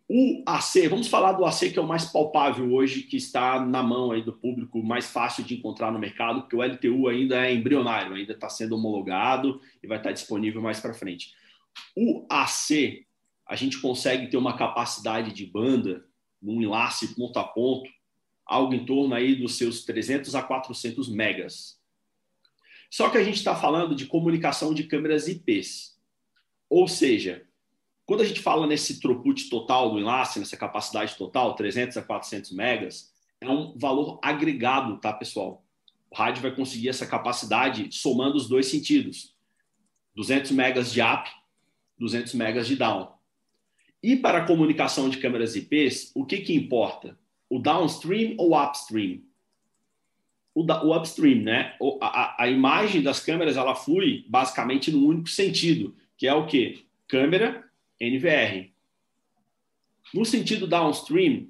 [0.09, 3.83] O AC, vamos falar do AC que é o mais palpável hoje, que está na
[3.83, 7.55] mão aí do público, mais fácil de encontrar no mercado, porque o LTU ainda é
[7.55, 11.33] embrionário, ainda está sendo homologado e vai estar disponível mais para frente.
[11.97, 13.07] O AC,
[13.49, 16.05] a gente consegue ter uma capacidade de banda
[16.43, 17.89] num enlace ponto a ponto,
[18.53, 21.81] algo em torno aí dos seus 300 a 400 megas.
[22.91, 25.99] Só que a gente está falando de comunicação de câmeras IPs,
[26.69, 27.47] ou seja,
[28.05, 32.53] quando a gente fala nesse throughput total do enlace, nessa capacidade total, 300 a 400
[32.53, 35.65] megas, é um valor agregado, tá, pessoal?
[36.11, 39.35] O rádio vai conseguir essa capacidade somando os dois sentidos.
[40.15, 41.31] 200 megas de up,
[41.99, 43.13] 200 megas de down.
[44.03, 47.19] E para a comunicação de câmeras IPs, o que, que importa?
[47.53, 49.21] O downstream ou upstream?
[50.55, 51.77] O, da, o upstream, né?
[52.01, 56.47] A, a, a, imagem das câmeras ela flui basicamente num único sentido, que é o
[56.47, 56.87] quê?
[57.07, 57.63] Câmera
[58.01, 58.73] NVR.
[60.15, 61.49] No sentido downstream,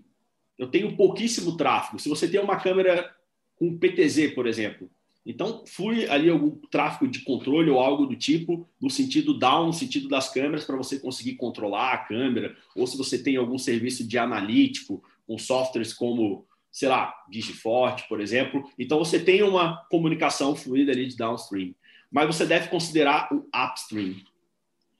[0.59, 2.01] eu tenho pouquíssimo tráfego.
[2.01, 3.15] Se você tem uma câmera
[3.55, 4.91] com PTZ, por exemplo,
[5.25, 9.73] então flui ali algum tráfego de controle ou algo do tipo, no sentido down, no
[9.73, 14.05] sentido das câmeras, para você conseguir controlar a câmera, ou se você tem algum serviço
[14.05, 15.01] de analítico,
[15.33, 18.71] com softwares como, sei lá, Digiforte, por exemplo.
[18.79, 21.75] Então você tem uma comunicação fluida ali de downstream.
[22.11, 24.17] Mas você deve considerar o upstream.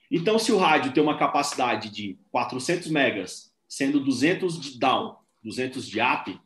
[0.09, 5.87] Então, se o rádio tem uma capacidade de 400 megas, sendo 200 de down, 200
[5.87, 6.41] de up,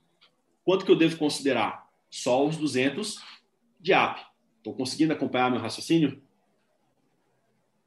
[0.66, 1.88] quanto que eu devo considerar?
[2.10, 3.22] Só os 200
[3.80, 4.22] de up.
[4.58, 6.22] Estou conseguindo acompanhar meu raciocínio?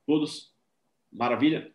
[0.06, 0.54] Todos?
[1.12, 1.70] Maravilha?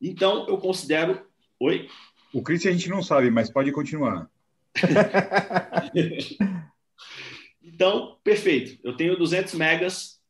[0.00, 1.26] Então, eu considero.
[1.58, 1.88] Oi?
[2.34, 4.28] O Cris a gente não sabe, mas pode continuar.
[7.62, 8.76] então, perfeito.
[8.82, 10.20] Eu tenho 200 megas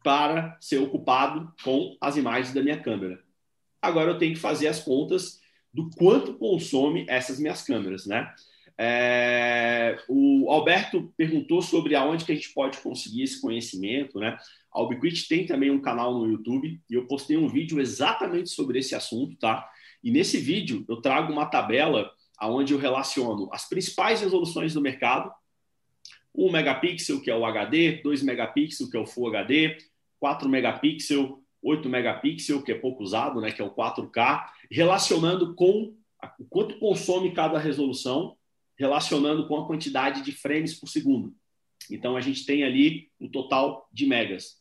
[0.00, 3.20] para ser ocupado com as imagens da minha câmera.
[3.82, 5.40] Agora eu tenho que fazer as contas
[5.74, 8.32] do quanto consome essas minhas câmeras, né?
[8.78, 14.38] É, o Alberto perguntou sobre aonde que a gente pode conseguir esse conhecimento, né?
[14.72, 18.78] A Ubiquiti tem também um canal no YouTube e eu postei um vídeo exatamente sobre
[18.78, 19.68] esse assunto, tá?
[20.02, 25.30] E nesse vídeo eu trago uma tabela aonde eu relaciono as principais resoluções do mercado,
[26.34, 29.76] 1 megapixel, que é o HD, 2 megapixel, que é o Full HD,
[30.18, 35.94] 4 megapixel, 8 megapixel, que é pouco usado, né, que é o 4K, relacionando com
[36.38, 38.36] o quanto consome cada resolução,
[38.78, 41.34] relacionando com a quantidade de frames por segundo.
[41.90, 44.58] Então a gente tem ali o total de megas.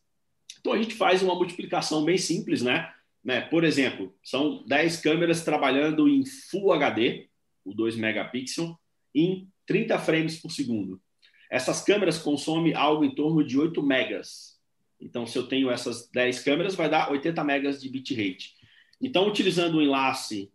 [0.60, 2.92] Então a gente faz uma multiplicação bem simples, né?
[3.30, 3.42] Né?
[3.42, 7.30] Por exemplo, são 10 câmeras trabalhando em Full HD,
[7.64, 8.78] o 2 megapixel,
[9.14, 11.02] em 30 frames por segundo.
[11.50, 14.60] Essas câmeras consomem algo em torno de 8 megas
[15.00, 18.56] então, se eu tenho essas 10 câmeras, vai dar 80 megas de bitrate.
[19.02, 20.52] Então, utilizando o enlace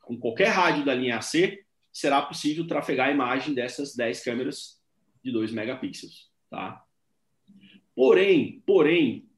[0.00, 4.80] com qualquer rádio da linha AC, será possível trafegar a imagem dessas 10 câmeras
[5.22, 6.30] de 2 megapixels.
[6.48, 6.84] Tá?
[7.94, 9.28] Porém, porém,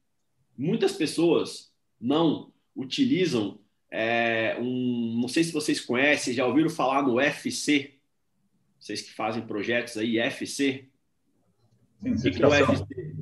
[0.55, 3.59] muitas pessoas não utilizam
[3.97, 7.93] é, um, não sei se vocês conhecem, já ouviram falar no FC?
[8.77, 10.85] Vocês que fazem projetos aí, FC?
[12.03, 13.15] Sim, o que, é o UFC?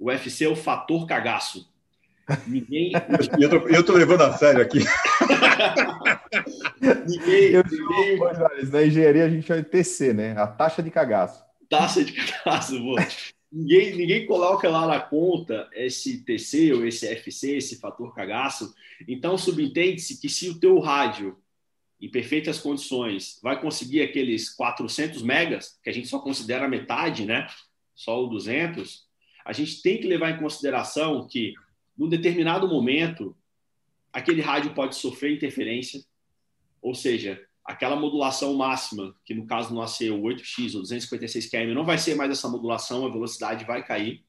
[0.00, 1.72] O UFC é o fator cagaço.
[2.46, 2.92] Ninguém.
[3.38, 4.80] eu, tô, eu tô levando a sério aqui.
[7.06, 7.52] ninguém.
[7.52, 8.18] Eu, ninguém...
[8.70, 10.32] na engenharia a gente chama de TC, né?
[10.36, 11.44] A taxa de cagaço.
[11.70, 13.00] Taxa de cagaço, boa.
[13.56, 18.74] Ninguém, ninguém coloca lá na conta esse TC ou esse FC, esse fator cagaço.
[19.08, 21.38] Então, subentende-se que se o teu rádio,
[21.98, 27.48] em perfeitas condições, vai conseguir aqueles 400 megas, que a gente só considera metade, né?
[27.94, 29.06] Só o 200,
[29.42, 31.54] a gente tem que levar em consideração que,
[31.96, 33.34] num determinado momento,
[34.12, 36.04] aquele rádio pode sofrer interferência,
[36.82, 41.74] ou seja, aquela modulação máxima, que no caso do AC, o 8X ou 256 km,
[41.74, 44.24] não vai ser mais essa modulação, a velocidade vai cair.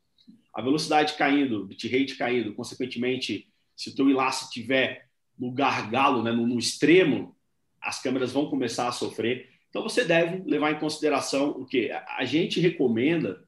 [0.51, 6.47] A velocidade caindo, bitrate caindo, consequentemente, se o teu enlace estiver no gargalo, né, no,
[6.47, 7.35] no extremo,
[7.79, 9.47] as câmeras vão começar a sofrer.
[9.69, 13.47] Então você deve levar em consideração o que a gente recomenda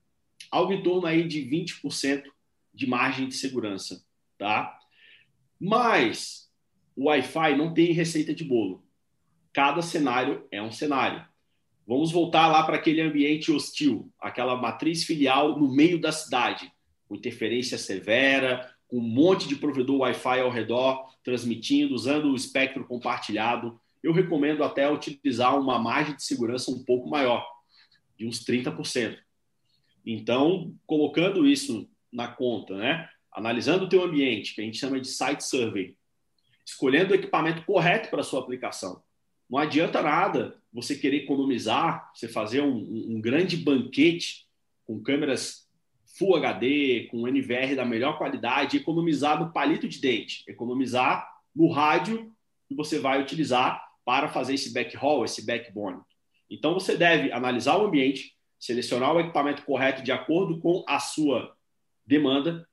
[0.52, 2.26] algo em torno aí de 20%
[2.72, 4.06] de margem de segurança,
[4.38, 4.78] tá?
[5.60, 6.48] Mas
[6.96, 8.88] o Wi-Fi não tem receita de bolo
[9.60, 11.22] cada cenário é um cenário.
[11.86, 16.72] Vamos voltar lá para aquele ambiente hostil, aquela matriz filial no meio da cidade,
[17.06, 22.88] com interferência severa, com um monte de provedor Wi-Fi ao redor, transmitindo, usando o espectro
[22.88, 23.78] compartilhado.
[24.02, 27.46] Eu recomendo até utilizar uma margem de segurança um pouco maior,
[28.18, 29.18] de uns 30%.
[30.06, 33.10] Então, colocando isso na conta, né?
[33.30, 35.98] analisando o teu ambiente, que a gente chama de site survey,
[36.66, 39.04] escolhendo o equipamento correto para a sua aplicação,
[39.50, 44.46] não adianta nada você querer economizar, você fazer um, um grande banquete
[44.86, 45.68] com câmeras
[46.18, 52.32] Full HD, com NVR da melhor qualidade, economizar no palito de dente, economizar no rádio
[52.68, 56.02] que você vai utilizar para fazer esse backhaul, esse backbone.
[56.50, 61.56] Então você deve analisar o ambiente, selecionar o equipamento correto de acordo com a sua
[62.06, 62.68] demanda,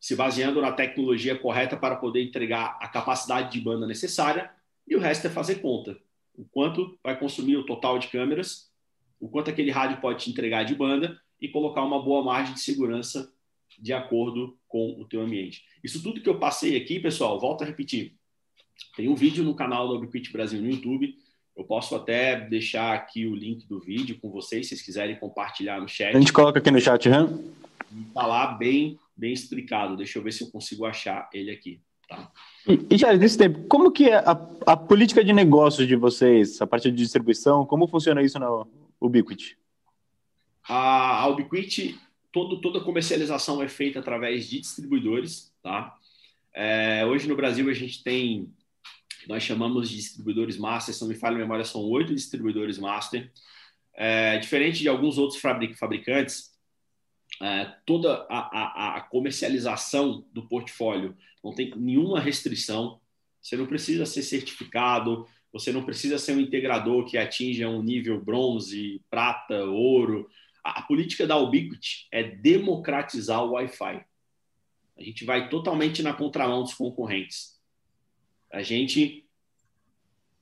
[0.00, 4.50] se baseando na tecnologia correta para poder entregar a capacidade de banda necessária
[4.88, 5.96] e o resto é fazer conta.
[6.34, 8.70] O quanto vai consumir o total de câmeras,
[9.20, 12.60] o quanto aquele rádio pode te entregar de banda e colocar uma boa margem de
[12.60, 13.32] segurança
[13.78, 15.62] de acordo com o teu ambiente.
[15.82, 18.16] Isso tudo que eu passei aqui, pessoal, volto a repetir.
[18.96, 21.14] Tem um vídeo no canal da Ubiquiti Brasil no YouTube.
[21.56, 25.80] Eu posso até deixar aqui o link do vídeo com vocês, se vocês quiserem compartilhar
[25.80, 26.16] no chat.
[26.16, 27.26] A gente coloca aqui no chat, né?
[28.08, 29.96] Está lá bem, bem explicado.
[29.96, 31.80] Deixa eu ver se eu consigo achar ele aqui.
[32.66, 34.32] E, e já nesse tempo, como que é a,
[34.66, 38.48] a, política de negócios de vocês, a parte de distribuição, como funciona isso na
[39.00, 39.56] Ubiquiti?
[40.68, 41.98] A, a Ubiquiti,
[42.30, 45.94] todo, toda comercialização é feita através de distribuidores, tá?
[46.54, 48.52] É, hoje no Brasil a gente tem,
[49.26, 53.30] nós chamamos de distribuidores master, se não me falha a memória, são oito distribuidores master.
[53.94, 56.52] É, diferente de alguns outros fabricantes,
[57.40, 63.00] é, toda a, a, a, comercialização do portfólio não tem nenhuma restrição.
[63.40, 68.20] Você não precisa ser certificado, você não precisa ser um integrador que atinja um nível
[68.20, 70.28] bronze, prata, ouro.
[70.64, 74.04] A, a política da Ubiquiti é democratizar o Wi-Fi.
[74.96, 77.56] A gente vai totalmente na contramão dos concorrentes.
[78.52, 79.24] A gente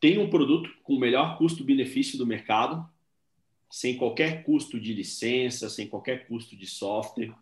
[0.01, 2.89] tem um produto com o melhor custo-benefício do mercado,
[3.71, 7.35] sem qualquer custo de licença, sem qualquer custo de software.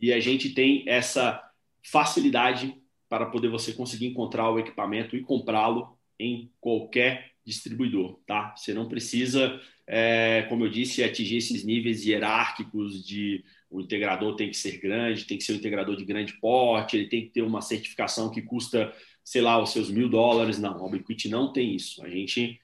[0.00, 1.42] E a gente tem essa
[1.82, 2.74] facilidade
[3.08, 8.54] para poder você conseguir encontrar o equipamento e comprá-lo em qualquer distribuidor, tá?
[8.56, 14.48] Você não precisa, é, como eu disse, atingir esses níveis hierárquicos de o integrador tem
[14.48, 17.42] que ser grande, tem que ser um integrador de grande porte, ele tem que ter
[17.42, 20.58] uma certificação que custa, sei lá, os seus mil dólares.
[20.60, 22.04] Não, o Ubiquiti não tem isso.
[22.04, 22.60] A gente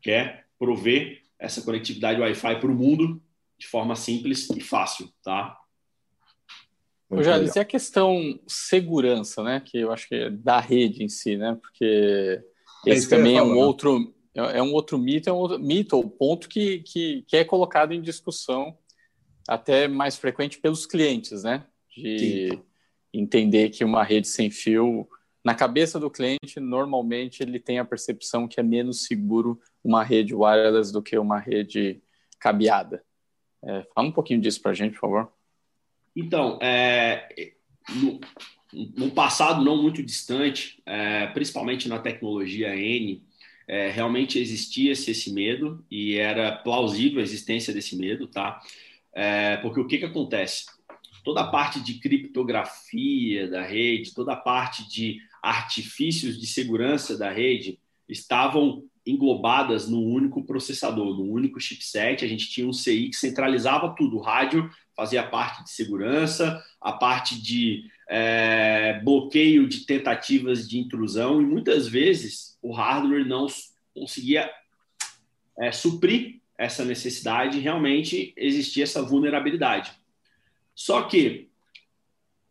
[0.00, 3.22] quer prover essa conectividade Wi-Fi para o mundo
[3.58, 5.58] de forma simples e fácil, tá?
[7.22, 9.60] Já e a questão segurança, né?
[9.60, 11.56] Que eu acho que é da rede em si, né?
[11.60, 12.42] Porque
[12.86, 15.96] é esse também é um outro é, é um outro mito, é um outro mito
[15.96, 18.76] ou ponto que, que, que é colocado em discussão
[19.46, 21.64] até mais frequente pelos clientes, né?
[21.96, 22.62] De Sim.
[23.12, 25.08] entender que uma rede sem fio
[25.44, 30.34] na cabeça do cliente, normalmente ele tem a percepção que é menos seguro uma rede
[30.34, 32.02] wireless do que uma rede
[32.38, 33.04] cabeada.
[33.62, 35.32] É, fala um pouquinho disso para a gente, por favor.
[36.16, 37.52] Então, é,
[37.94, 38.20] no,
[38.96, 43.22] no, passado não muito distante, é, principalmente na tecnologia N,
[43.66, 48.60] é, realmente existia-se esse medo e era plausível a existência desse medo, tá?
[49.12, 50.66] É, porque o que, que acontece?
[51.24, 57.30] toda a parte de criptografia da rede, toda a parte de artifícios de segurança da
[57.30, 62.24] rede estavam englobadas num único processador, num único chipset.
[62.24, 64.16] A gente tinha um CI que centralizava tudo.
[64.16, 71.40] O rádio fazia parte de segurança, a parte de é, bloqueio de tentativas de intrusão,
[71.42, 73.46] e muitas vezes o hardware não
[73.94, 74.50] conseguia
[75.58, 79.92] é, suprir essa necessidade, realmente existia essa vulnerabilidade.
[80.74, 81.48] Só que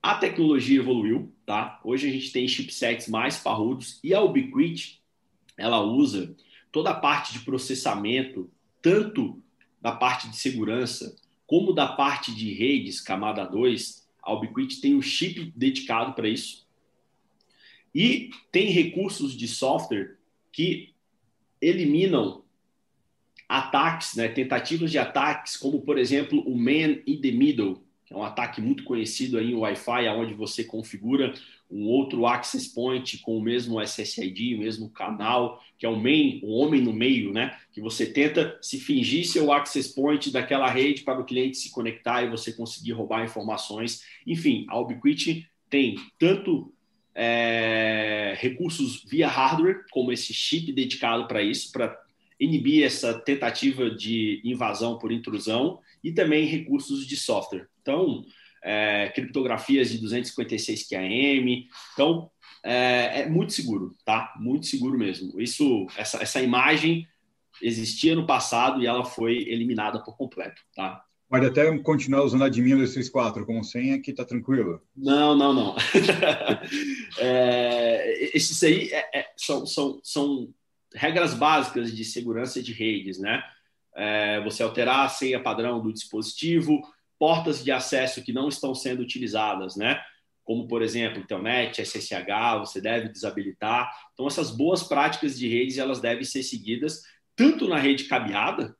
[0.01, 1.79] a tecnologia evoluiu, tá?
[1.83, 5.01] Hoje a gente tem chipsets mais parrudos e a Ubiquiti
[5.57, 6.35] ela usa
[6.73, 8.51] toda a parte de processamento,
[8.81, 9.41] tanto
[9.79, 11.15] da parte de segurança
[11.45, 14.09] como da parte de redes, camada 2.
[14.23, 16.67] A Ubiquiti tem um chip dedicado para isso.
[17.93, 20.17] E tem recursos de software
[20.51, 20.95] que
[21.61, 22.43] eliminam
[23.47, 27.83] ataques, né, tentativas de ataques, como por exemplo o Man in the Middle,
[28.13, 31.33] é um ataque muito conhecido aí em Wi-Fi, onde você configura
[31.69, 36.39] um outro access point com o mesmo SSID, o mesmo canal, que é o main,
[36.43, 37.57] o homem no meio, né?
[37.71, 41.71] Que você tenta se fingir ser o access point daquela rede para o cliente se
[41.71, 44.03] conectar e você conseguir roubar informações.
[44.27, 46.71] Enfim, a Ubiquiti tem tanto
[47.15, 51.99] é, recursos via hardware, como esse chip dedicado para isso, para
[52.39, 57.67] inibir essa tentativa de invasão por intrusão, e também recursos de software.
[57.83, 58.25] Então,
[58.63, 61.67] é, criptografias de 256 QAM.
[61.93, 62.31] Então,
[62.63, 64.33] é, é, muito seguro, tá?
[64.39, 65.39] Muito seguro mesmo.
[65.39, 67.05] Isso, essa, essa imagem
[67.61, 71.03] existia no passado e ela foi eliminada por completo, tá?
[71.29, 74.81] Pode até continuar usando a admin 234 como senha que tá tranquilo.
[74.95, 75.75] Não, não, não.
[77.17, 80.53] é, esses aí é, é, são, são, são
[80.93, 83.43] regras básicas de segurança de redes, né?
[83.95, 86.81] É, você alterar a senha padrão do dispositivo,
[87.23, 90.03] portas de acesso que não estão sendo utilizadas, né?
[90.43, 93.89] Como, por exemplo, internet, SSH, você deve desabilitar.
[94.11, 97.01] Então, essas boas práticas de redes, elas devem ser seguidas
[97.33, 98.75] tanto na rede cabeada,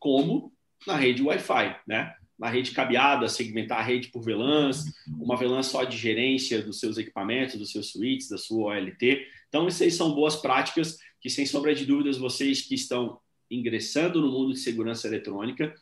[0.00, 0.52] como
[0.84, 2.12] na rede Wi-Fi, né?
[2.36, 6.98] Na rede cabeada, segmentar a rede por VLANs, uma VLAN só de gerência dos seus
[6.98, 9.24] equipamentos, dos seus suítes, da sua OLT.
[9.48, 14.32] Então, essas são boas práticas que, sem sombra de dúvidas, vocês que estão ingressando no
[14.32, 15.72] mundo de segurança eletrônica,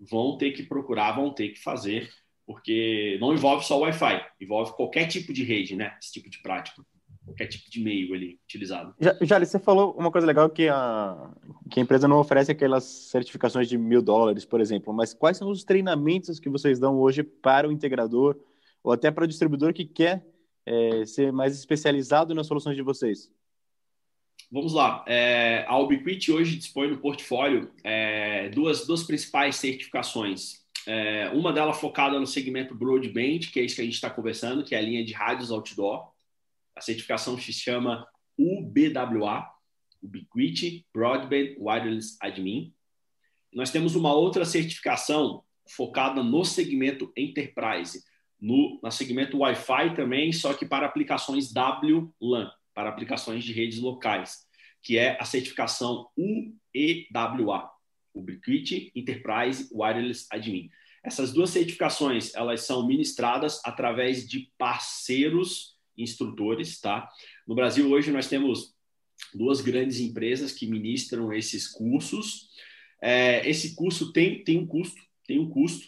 [0.00, 2.08] vão ter que procurar, vão ter que fazer,
[2.46, 5.96] porque não envolve só Wi-Fi, envolve qualquer tipo de rede, né?
[6.00, 6.82] Esse tipo de prática,
[7.24, 8.94] qualquer tipo de meio ali utilizado.
[9.20, 11.30] Já você falou uma coisa legal que a,
[11.70, 15.50] que a empresa não oferece aquelas certificações de mil dólares, por exemplo, mas quais são
[15.50, 18.36] os treinamentos que vocês dão hoje para o integrador
[18.82, 20.26] ou até para o distribuidor que quer
[20.64, 23.30] é, ser mais especializado nas soluções de vocês?
[24.50, 25.04] Vamos lá.
[25.06, 30.60] É, a Ubiquiti hoje dispõe no portfólio é, duas, duas principais certificações.
[30.86, 34.64] É, uma delas focada no segmento broadband, que é isso que a gente está conversando,
[34.64, 36.10] que é a linha de rádios outdoor.
[36.74, 38.06] A certificação se chama
[38.38, 39.46] UBWA,
[40.02, 42.74] Ubiquiti Broadband Wireless Admin.
[43.52, 48.02] Nós temos uma outra certificação focada no segmento enterprise,
[48.40, 52.50] no, no segmento Wi-Fi também, só que para aplicações WLAN
[52.80, 54.46] para aplicações de redes locais,
[54.82, 57.70] que é a certificação UEWA,
[58.14, 60.70] Ubiquiti Enterprise Wireless Admin.
[61.04, 67.06] Essas duas certificações, elas são ministradas através de parceiros instrutores, tá?
[67.46, 68.74] No Brasil hoje nós temos
[69.34, 72.48] duas grandes empresas que ministram esses cursos.
[73.02, 75.86] É, esse curso tem, tem um custo, tem um custo.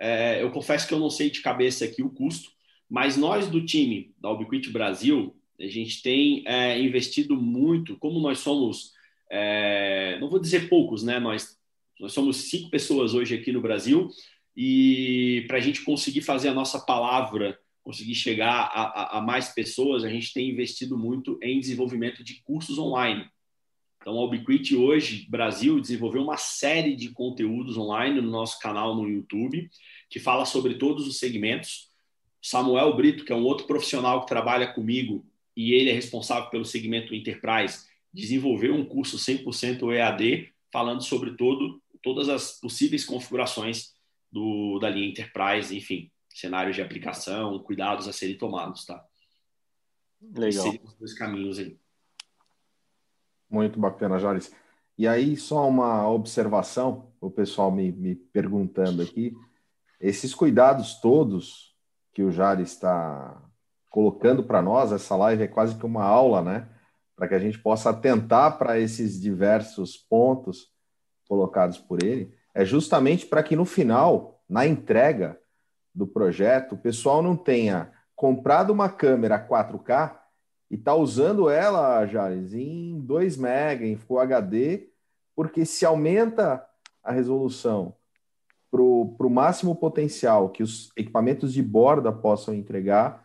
[0.00, 2.50] É, eu confesso que eu não sei de cabeça aqui o custo,
[2.88, 8.38] mas nós do time da Ubiquiti Brasil, a gente tem é, investido muito, como nós
[8.38, 8.92] somos,
[9.30, 11.20] é, não vou dizer poucos, né?
[11.20, 11.58] Nós,
[11.98, 14.08] nós somos cinco pessoas hoje aqui no Brasil
[14.56, 19.50] e para a gente conseguir fazer a nossa palavra, conseguir chegar a, a, a, mais
[19.50, 23.28] pessoas, a gente tem investido muito em desenvolvimento de cursos online.
[24.00, 29.06] Então, a Ubiquiti hoje, Brasil, desenvolveu uma série de conteúdos online no nosso canal no
[29.06, 29.68] YouTube,
[30.08, 31.90] que fala sobre todos os segmentos.
[32.40, 35.26] Samuel Brito, que é um outro profissional que trabalha comigo,
[35.60, 41.82] e ele é responsável pelo segmento Enterprise, desenvolveu um curso 100% EAD falando sobre todo,
[42.02, 43.92] todas as possíveis configurações
[44.32, 49.04] do, da linha Enterprise, enfim, cenários de aplicação, cuidados a serem tomados, tá?
[50.22, 50.64] Legal.
[50.64, 51.78] Seriam os dois caminhos aí.
[53.50, 54.50] Muito bacana, Jales.
[54.96, 59.36] E aí, só uma observação, o pessoal me, me perguntando aqui,
[60.00, 61.76] esses cuidados todos
[62.14, 63.49] que o Jales está
[63.90, 66.68] colocando para nós, essa live é quase que uma aula, né?
[67.14, 70.68] Para que a gente possa atentar para esses diversos pontos
[71.28, 75.38] colocados por ele, é justamente para que no final, na entrega,
[75.94, 80.18] do projeto, o pessoal não tenha comprado uma câmera 4K
[80.70, 84.88] e está usando ela, Jales, em 2 MB, em Full HD,
[85.34, 86.64] porque se aumenta
[87.02, 87.94] a resolução
[88.70, 93.24] para o máximo potencial que os equipamentos de borda possam entregar,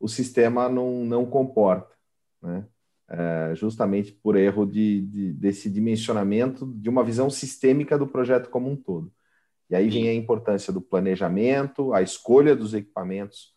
[0.00, 1.94] o sistema não, não comporta,
[2.42, 2.66] né?
[3.10, 8.70] É, justamente por erro de, de, desse dimensionamento de uma visão sistêmica do projeto como
[8.70, 9.10] um todo.
[9.70, 13.54] E aí vem a importância do planejamento, a escolha dos equipamentos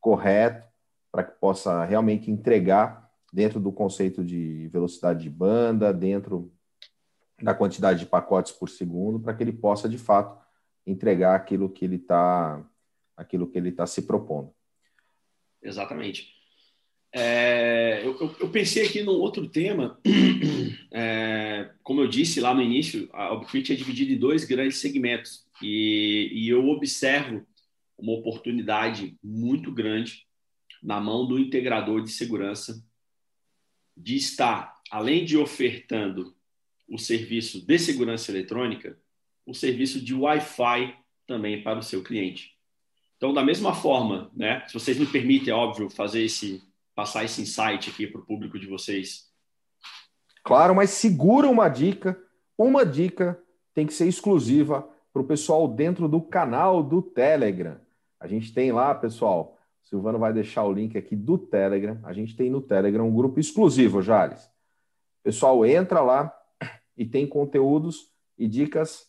[0.00, 0.68] correto
[1.10, 6.52] para que possa realmente entregar dentro do conceito de velocidade de banda, dentro
[7.40, 10.40] da quantidade de pacotes por segundo, para que ele possa de fato
[10.86, 12.64] entregar aquilo que ele está
[13.16, 14.52] aquilo que ele está se propondo.
[15.62, 16.32] Exatamente.
[17.14, 20.00] É, eu, eu, pensei aqui num outro tema.
[20.94, 25.46] É, como eu disse lá no início, a Obfit é dividida em dois grandes segmentos
[25.62, 27.46] e, e eu observo
[27.96, 30.26] uma oportunidade muito grande
[30.82, 32.84] na mão do integrador de segurança
[33.96, 36.36] de estar, além de ofertando
[36.86, 38.98] o serviço de segurança eletrônica,
[39.46, 40.94] o serviço de Wi-Fi
[41.26, 42.51] também para o seu cliente.
[43.22, 46.60] Então, da mesma forma, né, se vocês me permitem, é óbvio, fazer esse
[46.92, 49.30] passar esse insight aqui para o público de vocês.
[50.42, 52.20] Claro, mas segura uma dica,
[52.58, 53.40] uma dica
[53.72, 57.80] tem que ser exclusiva para o pessoal dentro do canal do Telegram.
[58.18, 62.00] A gente tem lá, pessoal, o Silvano vai deixar o link aqui do Telegram.
[62.02, 64.50] A gente tem no Telegram um grupo exclusivo, Jales.
[65.22, 66.36] Pessoal, entra lá
[66.98, 69.06] e tem conteúdos e dicas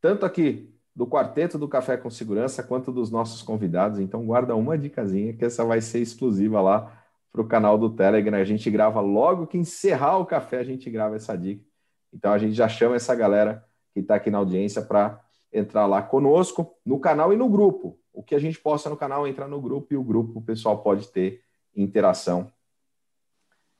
[0.00, 3.98] tanto aqui do quarteto do Café com Segurança quanto dos nossos convidados.
[3.98, 7.00] Então guarda uma dicasinha que essa vai ser exclusiva lá
[7.32, 8.38] para o canal do Telegram.
[8.38, 11.64] A gente grava logo que encerrar o café, a gente grava essa dica.
[12.12, 13.64] Então a gente já chama essa galera
[13.94, 15.20] que está aqui na audiência para
[15.52, 17.98] entrar lá conosco no canal e no grupo.
[18.12, 20.82] O que a gente posta no canal entrar no grupo e o grupo o pessoal
[20.82, 21.42] pode ter
[21.74, 22.52] interação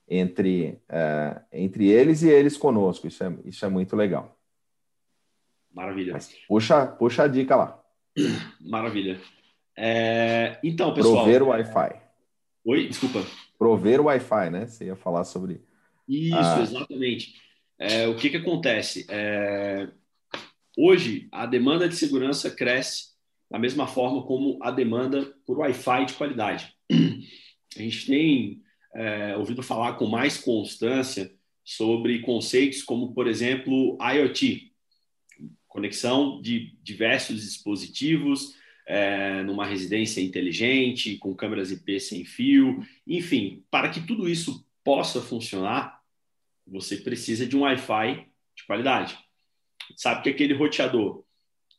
[0.08, 3.06] entre, é, entre eles e eles conosco.
[3.06, 4.36] Isso é, isso é muito legal.
[5.72, 6.12] Maravilha.
[6.12, 7.82] Mas puxa, puxa a dica lá.
[8.60, 9.20] Maravilha.
[9.76, 11.24] É, então, pessoal.
[11.24, 12.00] Prover o Wi-Fi.
[12.64, 13.24] Oi, desculpa.
[13.58, 14.66] Prover o Wi-Fi, né?
[14.66, 15.62] Você ia falar sobre.
[16.08, 16.60] Isso, ah.
[16.60, 17.34] exatamente.
[17.78, 19.06] É, o que, que acontece?
[19.08, 19.88] É,
[20.76, 23.10] hoje, a demanda de segurança cresce
[23.50, 26.74] da mesma forma como a demanda por Wi-Fi de qualidade.
[27.76, 28.62] A gente tem
[28.94, 31.32] é, ouvido falar com mais constância
[31.64, 34.69] sobre conceitos como, por exemplo, IoT
[35.70, 38.54] conexão de diversos dispositivos
[38.86, 45.22] é, numa residência inteligente, com câmeras IP sem fio, enfim, para que tudo isso possa
[45.22, 46.00] funcionar,
[46.66, 49.16] você precisa de um Wi-Fi de qualidade.
[49.96, 51.24] Sabe que aquele roteador?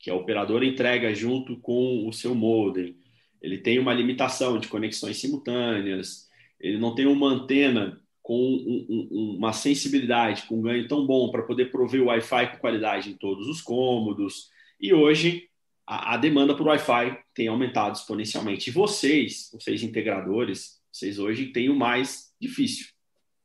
[0.00, 2.96] Que a operadora entrega junto com o seu modem,
[3.42, 6.28] ele tem uma limitação de conexões simultâneas,
[6.58, 11.30] ele não tem uma antena com um, um, uma sensibilidade, com um ganho tão bom
[11.30, 14.48] para poder prover o Wi-Fi com qualidade em todos os cômodos.
[14.80, 15.48] E hoje
[15.86, 18.70] a, a demanda por Wi-Fi tem aumentado exponencialmente.
[18.70, 22.86] E vocês, vocês integradores, vocês hoje têm o mais difícil,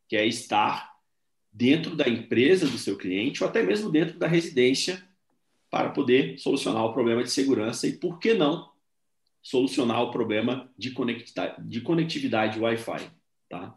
[0.07, 0.95] que é estar
[1.51, 5.03] dentro da empresa do seu cliente ou até mesmo dentro da residência
[5.71, 8.69] para poder solucionar o problema de segurança e, por que não,
[9.41, 13.09] solucionar o problema de conectividade, de conectividade Wi-Fi.
[13.49, 13.75] Tá?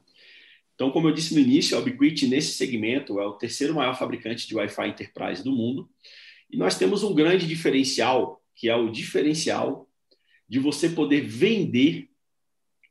[0.81, 4.49] Então, como eu disse no início, a Ubiquiti, nesse segmento, é o terceiro maior fabricante
[4.49, 5.91] de Wi-Fi Enterprise do mundo.
[6.49, 9.87] E nós temos um grande diferencial, que é o diferencial
[10.49, 12.09] de você poder vender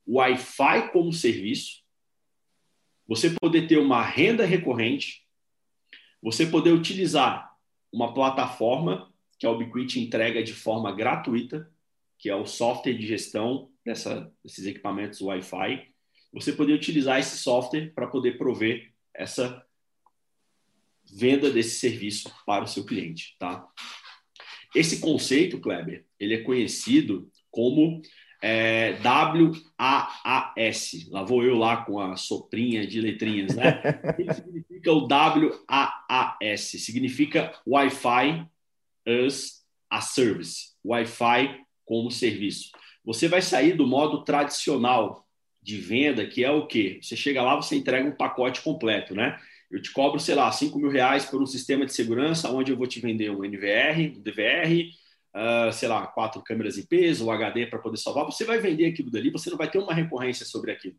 [0.07, 1.81] Wi-Fi como serviço,
[3.07, 5.25] você poder ter uma renda recorrente,
[6.21, 7.51] você poder utilizar
[7.91, 11.67] uma plataforma que a Ubiquiti entrega de forma gratuita,
[12.19, 15.89] que é o software de gestão dessa, desses equipamentos Wi-Fi,
[16.31, 19.65] você poder utilizar esse software para poder prover essa
[21.11, 23.67] venda desse serviço para o seu cliente, tá?
[24.75, 28.01] Esse conceito, Kleber, ele é conhecido como
[28.41, 31.07] é, WAAS.
[31.09, 33.81] Lá vou eu lá com a soprinha de letrinhas, né?
[34.05, 36.61] O que significa o WAAS?
[36.61, 38.47] Significa Wi-Fi
[39.05, 40.73] as a Service.
[40.85, 42.71] Wi-Fi como serviço.
[43.03, 45.27] Você vai sair do modo tradicional
[45.61, 46.99] de venda, que é o quê?
[47.01, 49.39] Você chega lá, você entrega um pacote completo, né?
[49.69, 52.77] Eu te cobro, sei lá, 5 mil reais por um sistema de segurança, onde eu
[52.77, 54.89] vou te vender um NVR, um DVR,
[55.35, 58.25] uh, sei lá, quatro câmeras IPs, ou HD para poder salvar.
[58.25, 60.95] Você vai vender aquilo dali, você não vai ter uma recorrência sobre aquilo.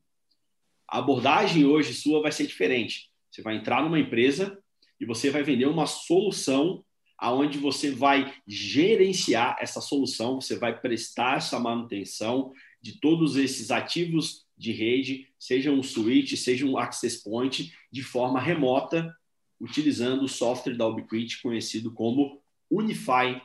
[0.89, 3.11] A abordagem hoje sua vai ser diferente.
[3.31, 4.59] Você vai entrar numa empresa
[5.01, 6.85] e você vai vender uma solução
[7.19, 14.47] aonde você vai gerenciar essa solução, você vai prestar essa manutenção de todos esses ativos
[14.61, 19.17] de rede, seja um switch, seja um access point, de forma remota,
[19.59, 23.41] utilizando o software da Ubiquiti conhecido como Unify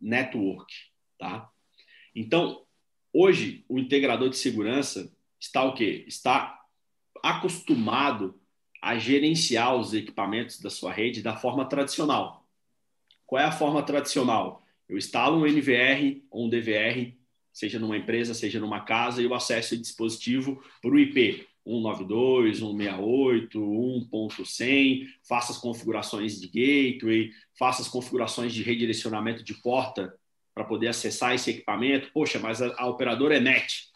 [0.00, 0.72] Network,
[1.18, 1.50] tá?
[2.14, 2.64] Então,
[3.12, 6.04] hoje o integrador de segurança está o quê?
[6.06, 6.60] Está
[7.24, 8.40] acostumado
[8.80, 12.48] a gerenciar os equipamentos da sua rede da forma tradicional.
[13.26, 14.64] Qual é a forma tradicional?
[14.88, 17.15] Eu instalo um NVR ou um DVR,
[17.56, 23.58] seja numa empresa, seja numa casa, e eu acesso o dispositivo por IP 192, 168,
[23.58, 30.14] 1.100, faço as configurações de gateway, faço as configurações de redirecionamento de porta
[30.54, 32.10] para poder acessar esse equipamento.
[32.12, 33.88] Poxa, mas a, a operadora é NET.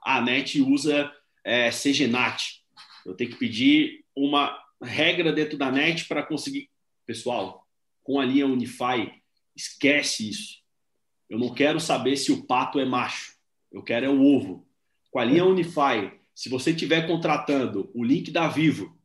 [0.00, 1.12] A NET usa
[1.42, 2.62] é, CGNAT.
[3.04, 6.70] Eu tenho que pedir uma regra dentro da NET para conseguir.
[7.04, 7.66] Pessoal,
[8.04, 9.12] com a linha Unify,
[9.56, 10.67] esquece isso.
[11.28, 13.34] Eu não quero saber se o pato é macho.
[13.70, 14.66] Eu quero é o ovo.
[15.10, 18.96] Com a linha Unify, se você estiver contratando o link da Vivo,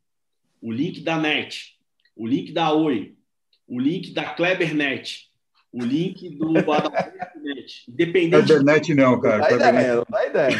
[0.61, 1.77] o link da NET,
[2.15, 3.15] o link da Oi,
[3.67, 5.29] o link da Klebernet,
[5.71, 8.45] o link do Badalnet, independente...
[8.45, 9.49] Klebernet não, cara.
[9.49, 10.57] Não dá ideia, não dá ideia.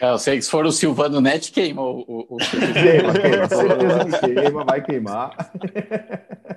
[0.00, 2.00] Eu sei que se for o Silvano Net, queima o.
[2.00, 2.36] o, o...
[2.36, 5.52] queima, queima, certeza que queima, vai queimar.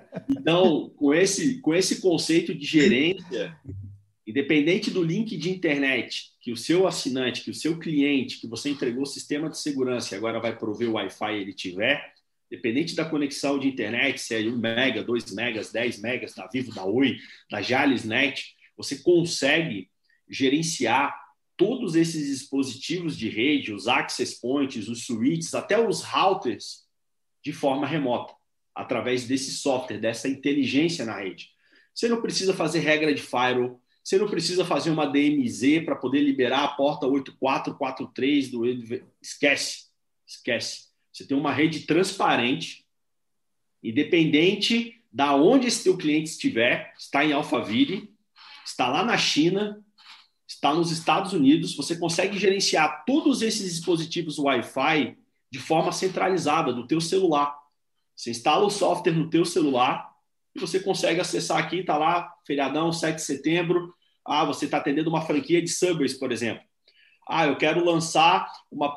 [0.50, 3.56] Então, com esse, com esse conceito de gerência,
[4.26, 8.72] independente do link de internet que o seu assinante, que o seu cliente, que você
[8.72, 12.14] entregou o sistema de segurança e agora vai prover o Wi-Fi ele tiver,
[12.50, 16.74] dependente da conexão de internet, se é 1 mega, 2 megas, 10 megas, da Vivo,
[16.74, 17.18] da Oi,
[17.52, 19.88] da Jales Net, você consegue
[20.28, 21.16] gerenciar
[21.56, 26.88] todos esses dispositivos de rede, os access points, os switches, até os routers,
[27.44, 28.34] de forma remota,
[28.74, 31.50] através desse software, dessa inteligência na rede.
[31.94, 36.22] Você não precisa fazer regra de firewall, você não precisa fazer uma DMZ para poder
[36.22, 38.66] liberar a porta 8443 do
[39.22, 39.88] esquece,
[40.26, 40.90] esquece.
[41.12, 42.86] Você tem uma rede transparente,
[43.84, 48.14] independente da onde esse teu cliente estiver, está em Alphaville,
[48.66, 49.84] está lá na China,
[50.48, 55.18] está nos Estados Unidos, você consegue gerenciar todos esses dispositivos Wi-Fi
[55.52, 57.59] de forma centralizada do teu celular.
[58.20, 60.14] Você instala o software no teu celular
[60.54, 63.94] e você consegue acessar aqui, está lá, feriadão, 7 de setembro.
[64.26, 66.62] Ah, você está atendendo uma franquia de Subways, por exemplo.
[67.26, 68.94] Ah, eu quero lançar uma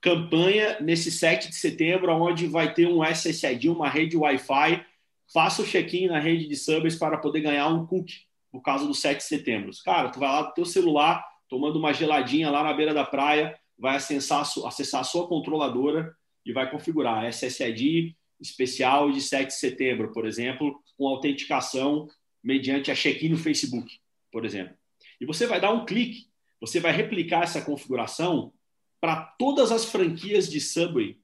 [0.00, 4.84] campanha nesse 7 de setembro, onde vai ter um SSID, uma rede Wi-Fi.
[5.32, 8.92] Faça o check-in na rede de Subways para poder ganhar um cookie por causa do
[8.92, 9.70] 7 de setembro.
[9.84, 13.56] Cara, tu vai lá do teu celular, tomando uma geladinha lá na beira da praia,
[13.78, 16.12] vai acessar, acessar a sua controladora
[16.44, 22.08] e vai configurar SSID especial de 7 de setembro, por exemplo, com autenticação
[22.42, 23.98] mediante a check-in no Facebook,
[24.32, 24.74] por exemplo.
[25.20, 26.28] E você vai dar um clique,
[26.60, 28.52] você vai replicar essa configuração
[29.00, 31.18] para todas as franquias de Subway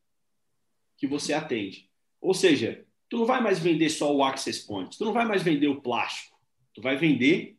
[0.97, 1.91] que você atende.
[2.21, 5.43] Ou seja, tu não vai mais vender só o access point, tu não vai mais
[5.43, 6.37] vender o plástico,
[6.77, 7.57] Tu vai vender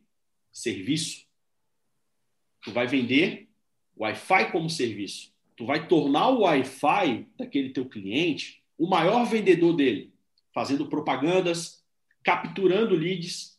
[0.52, 1.26] serviço.
[2.62, 3.48] Tu vai vender
[3.96, 5.34] Wi-Fi como serviço.
[5.56, 10.14] Tu vai tornar o Wi-Fi daquele teu cliente o maior vendedor dele,
[10.54, 11.84] fazendo propagandas,
[12.22, 13.58] capturando leads.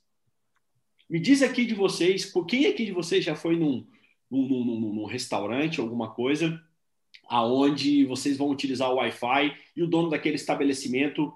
[1.09, 3.85] Me diz aqui de vocês, quem aqui de vocês já foi num,
[4.31, 6.63] num, num, num restaurante, alguma coisa,
[7.27, 11.33] aonde vocês vão utilizar o Wi-Fi e o dono daquele estabelecimento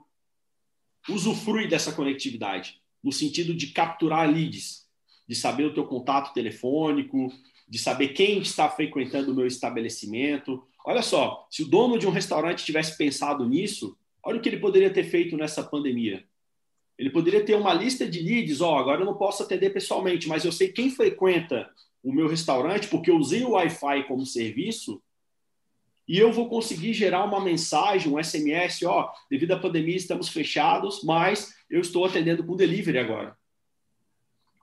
[1.09, 4.87] usufrui dessa conectividade no sentido de capturar leads,
[5.27, 7.31] de saber o teu contato telefônico,
[7.67, 10.65] de saber quem está frequentando o meu estabelecimento.
[10.85, 14.59] Olha só, se o dono de um restaurante tivesse pensado nisso, olha o que ele
[14.59, 16.25] poderia ter feito nessa pandemia.
[16.97, 20.27] Ele poderia ter uma lista de leads, ó, oh, agora eu não posso atender pessoalmente,
[20.27, 21.69] mas eu sei quem frequenta
[22.03, 25.01] o meu restaurante porque eu usei o Wi-Fi como serviço
[26.07, 31.01] e eu vou conseguir gerar uma mensagem, um SMS, ó, devido à pandemia estamos fechados,
[31.03, 33.37] mas eu estou atendendo com delivery agora.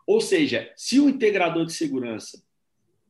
[0.06, 2.42] Ou seja, se o integrador de segurança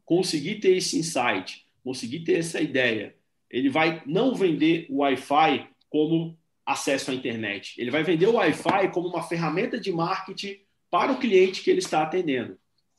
[0.04, 3.14] conseguir ter esse insight, conseguir ter essa ideia,
[3.50, 7.74] ele vai não vender o Wi-Fi como acesso à internet.
[7.80, 10.58] Ele vai vender o Wi-Fi como uma ferramenta de marketing
[10.90, 12.56] para o cliente que ele está atendendo.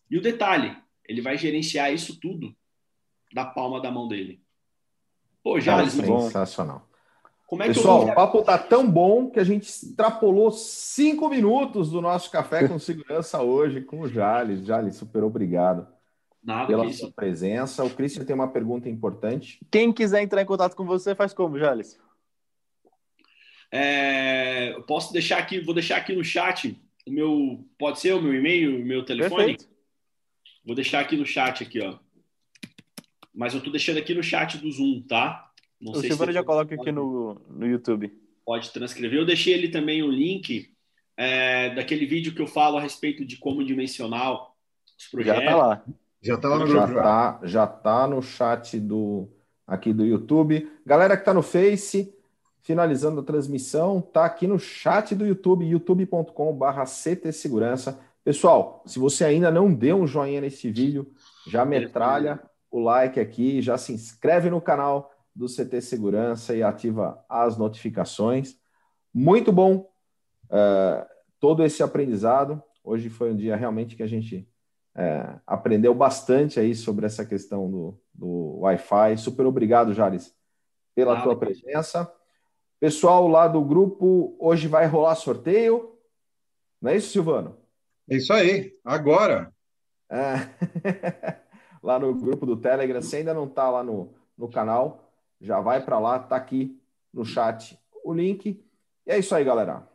[0.09, 0.75] E o detalhe,
[1.07, 2.53] ele vai gerenciar isso tudo
[3.33, 4.41] da palma da mão dele.
[5.41, 6.87] Pô, já, sensacional.
[7.47, 12.01] Como é Pessoal, o papo tá tão bom que a gente extrapolou cinco minutos do
[12.01, 14.65] nosso café com segurança hoje com o Jales.
[14.65, 15.87] Jales, super obrigado
[16.43, 17.83] Nada, pela sua presença.
[17.83, 19.59] O Christian tem uma pergunta importante.
[19.69, 21.99] Quem quiser entrar em contato com você, faz como, Jales?
[23.71, 26.77] É, posso deixar aqui, vou deixar aqui no chat
[27.07, 29.55] o meu, pode ser o meu e-mail, o meu telefone?
[29.55, 29.69] Perfeito.
[30.65, 31.97] Vou deixar aqui no chat aqui, ó.
[33.33, 35.51] Mas eu tô deixando aqui no chat do Zoom, tá?
[35.79, 38.11] Não o Silvano já coloca aqui no, no YouTube.
[38.45, 39.19] Pode transcrever.
[39.19, 40.71] Eu deixei ele também o link
[41.17, 45.43] é, daquele vídeo que eu falo a respeito de como dimensionar os projetos.
[45.43, 45.85] Já tá lá.
[46.21, 47.01] Já tá lá no já grupo.
[47.01, 49.27] Tá, já tá no chat do
[49.65, 50.71] aqui do YouTube.
[50.85, 52.13] Galera que tá no Face,
[52.61, 57.99] finalizando a transmissão, tá aqui no chat do YouTube, youtube.com/barra CT Segurança.
[58.23, 61.11] Pessoal, se você ainda não deu um joinha nesse vídeo,
[61.47, 67.23] já metralha o like aqui, já se inscreve no canal do CT Segurança e ativa
[67.27, 68.57] as notificações.
[69.11, 69.89] Muito bom
[70.45, 71.05] uh,
[71.39, 72.61] todo esse aprendizado.
[72.83, 74.47] Hoje foi um dia realmente que a gente
[74.95, 79.17] uh, aprendeu bastante aí sobre essa questão do, do Wi-Fi.
[79.17, 80.35] Super obrigado, Jales,
[80.95, 82.11] pela tua presença.
[82.79, 85.95] Pessoal lá do grupo, hoje vai rolar sorteio.
[86.81, 87.57] Não é isso, Silvano?
[88.09, 89.53] É isso aí, agora.
[90.09, 90.33] É.
[91.81, 95.83] lá no grupo do Telegram, se ainda não está lá no, no canal, já vai
[95.83, 96.79] para lá, tá aqui
[97.13, 98.63] no chat o link.
[99.05, 99.87] E é isso aí, galera.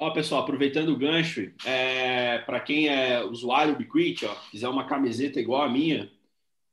[0.00, 5.38] Ó, pessoal, aproveitando o gancho, é, para quem é usuário Ubiquiti, ó, quiser uma camiseta
[5.38, 6.10] igual a minha,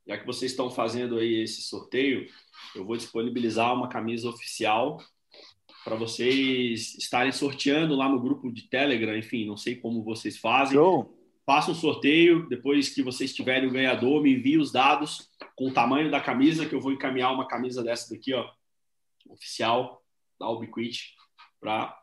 [0.06, 2.26] já que vocês estão fazendo aí esse sorteio,
[2.74, 4.96] eu vou disponibilizar uma camisa oficial
[5.84, 10.78] para vocês estarem sorteando lá no grupo de Telegram, enfim, não sei como vocês fazem.
[10.78, 11.14] Show.
[11.44, 15.72] Faça um sorteio, depois que vocês tiverem o ganhador, me envie os dados com o
[15.74, 18.50] tamanho da camisa, que eu vou encaminhar uma camisa dessa daqui, ó,
[19.28, 20.02] oficial
[20.40, 21.14] da Ubiquit,
[21.60, 21.97] para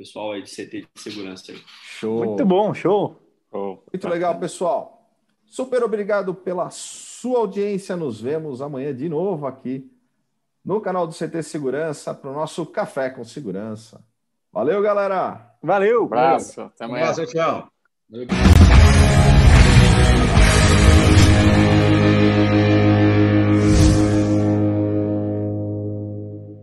[0.00, 1.62] pessoal aí de CT de segurança aí.
[1.98, 2.24] Show.
[2.24, 3.20] Muito bom, show.
[3.50, 3.84] show.
[3.92, 5.10] Muito legal, pessoal.
[5.44, 7.96] Super obrigado pela sua audiência.
[7.96, 9.90] Nos vemos amanhã de novo aqui
[10.64, 14.02] no canal do CT Segurança para o nosso Café com Segurança.
[14.50, 15.54] Valeu, galera.
[15.62, 16.02] Valeu.
[16.02, 16.62] Um abraço.
[16.62, 17.06] Até amanhã.
[17.06, 18.59] Um abraço, tchau.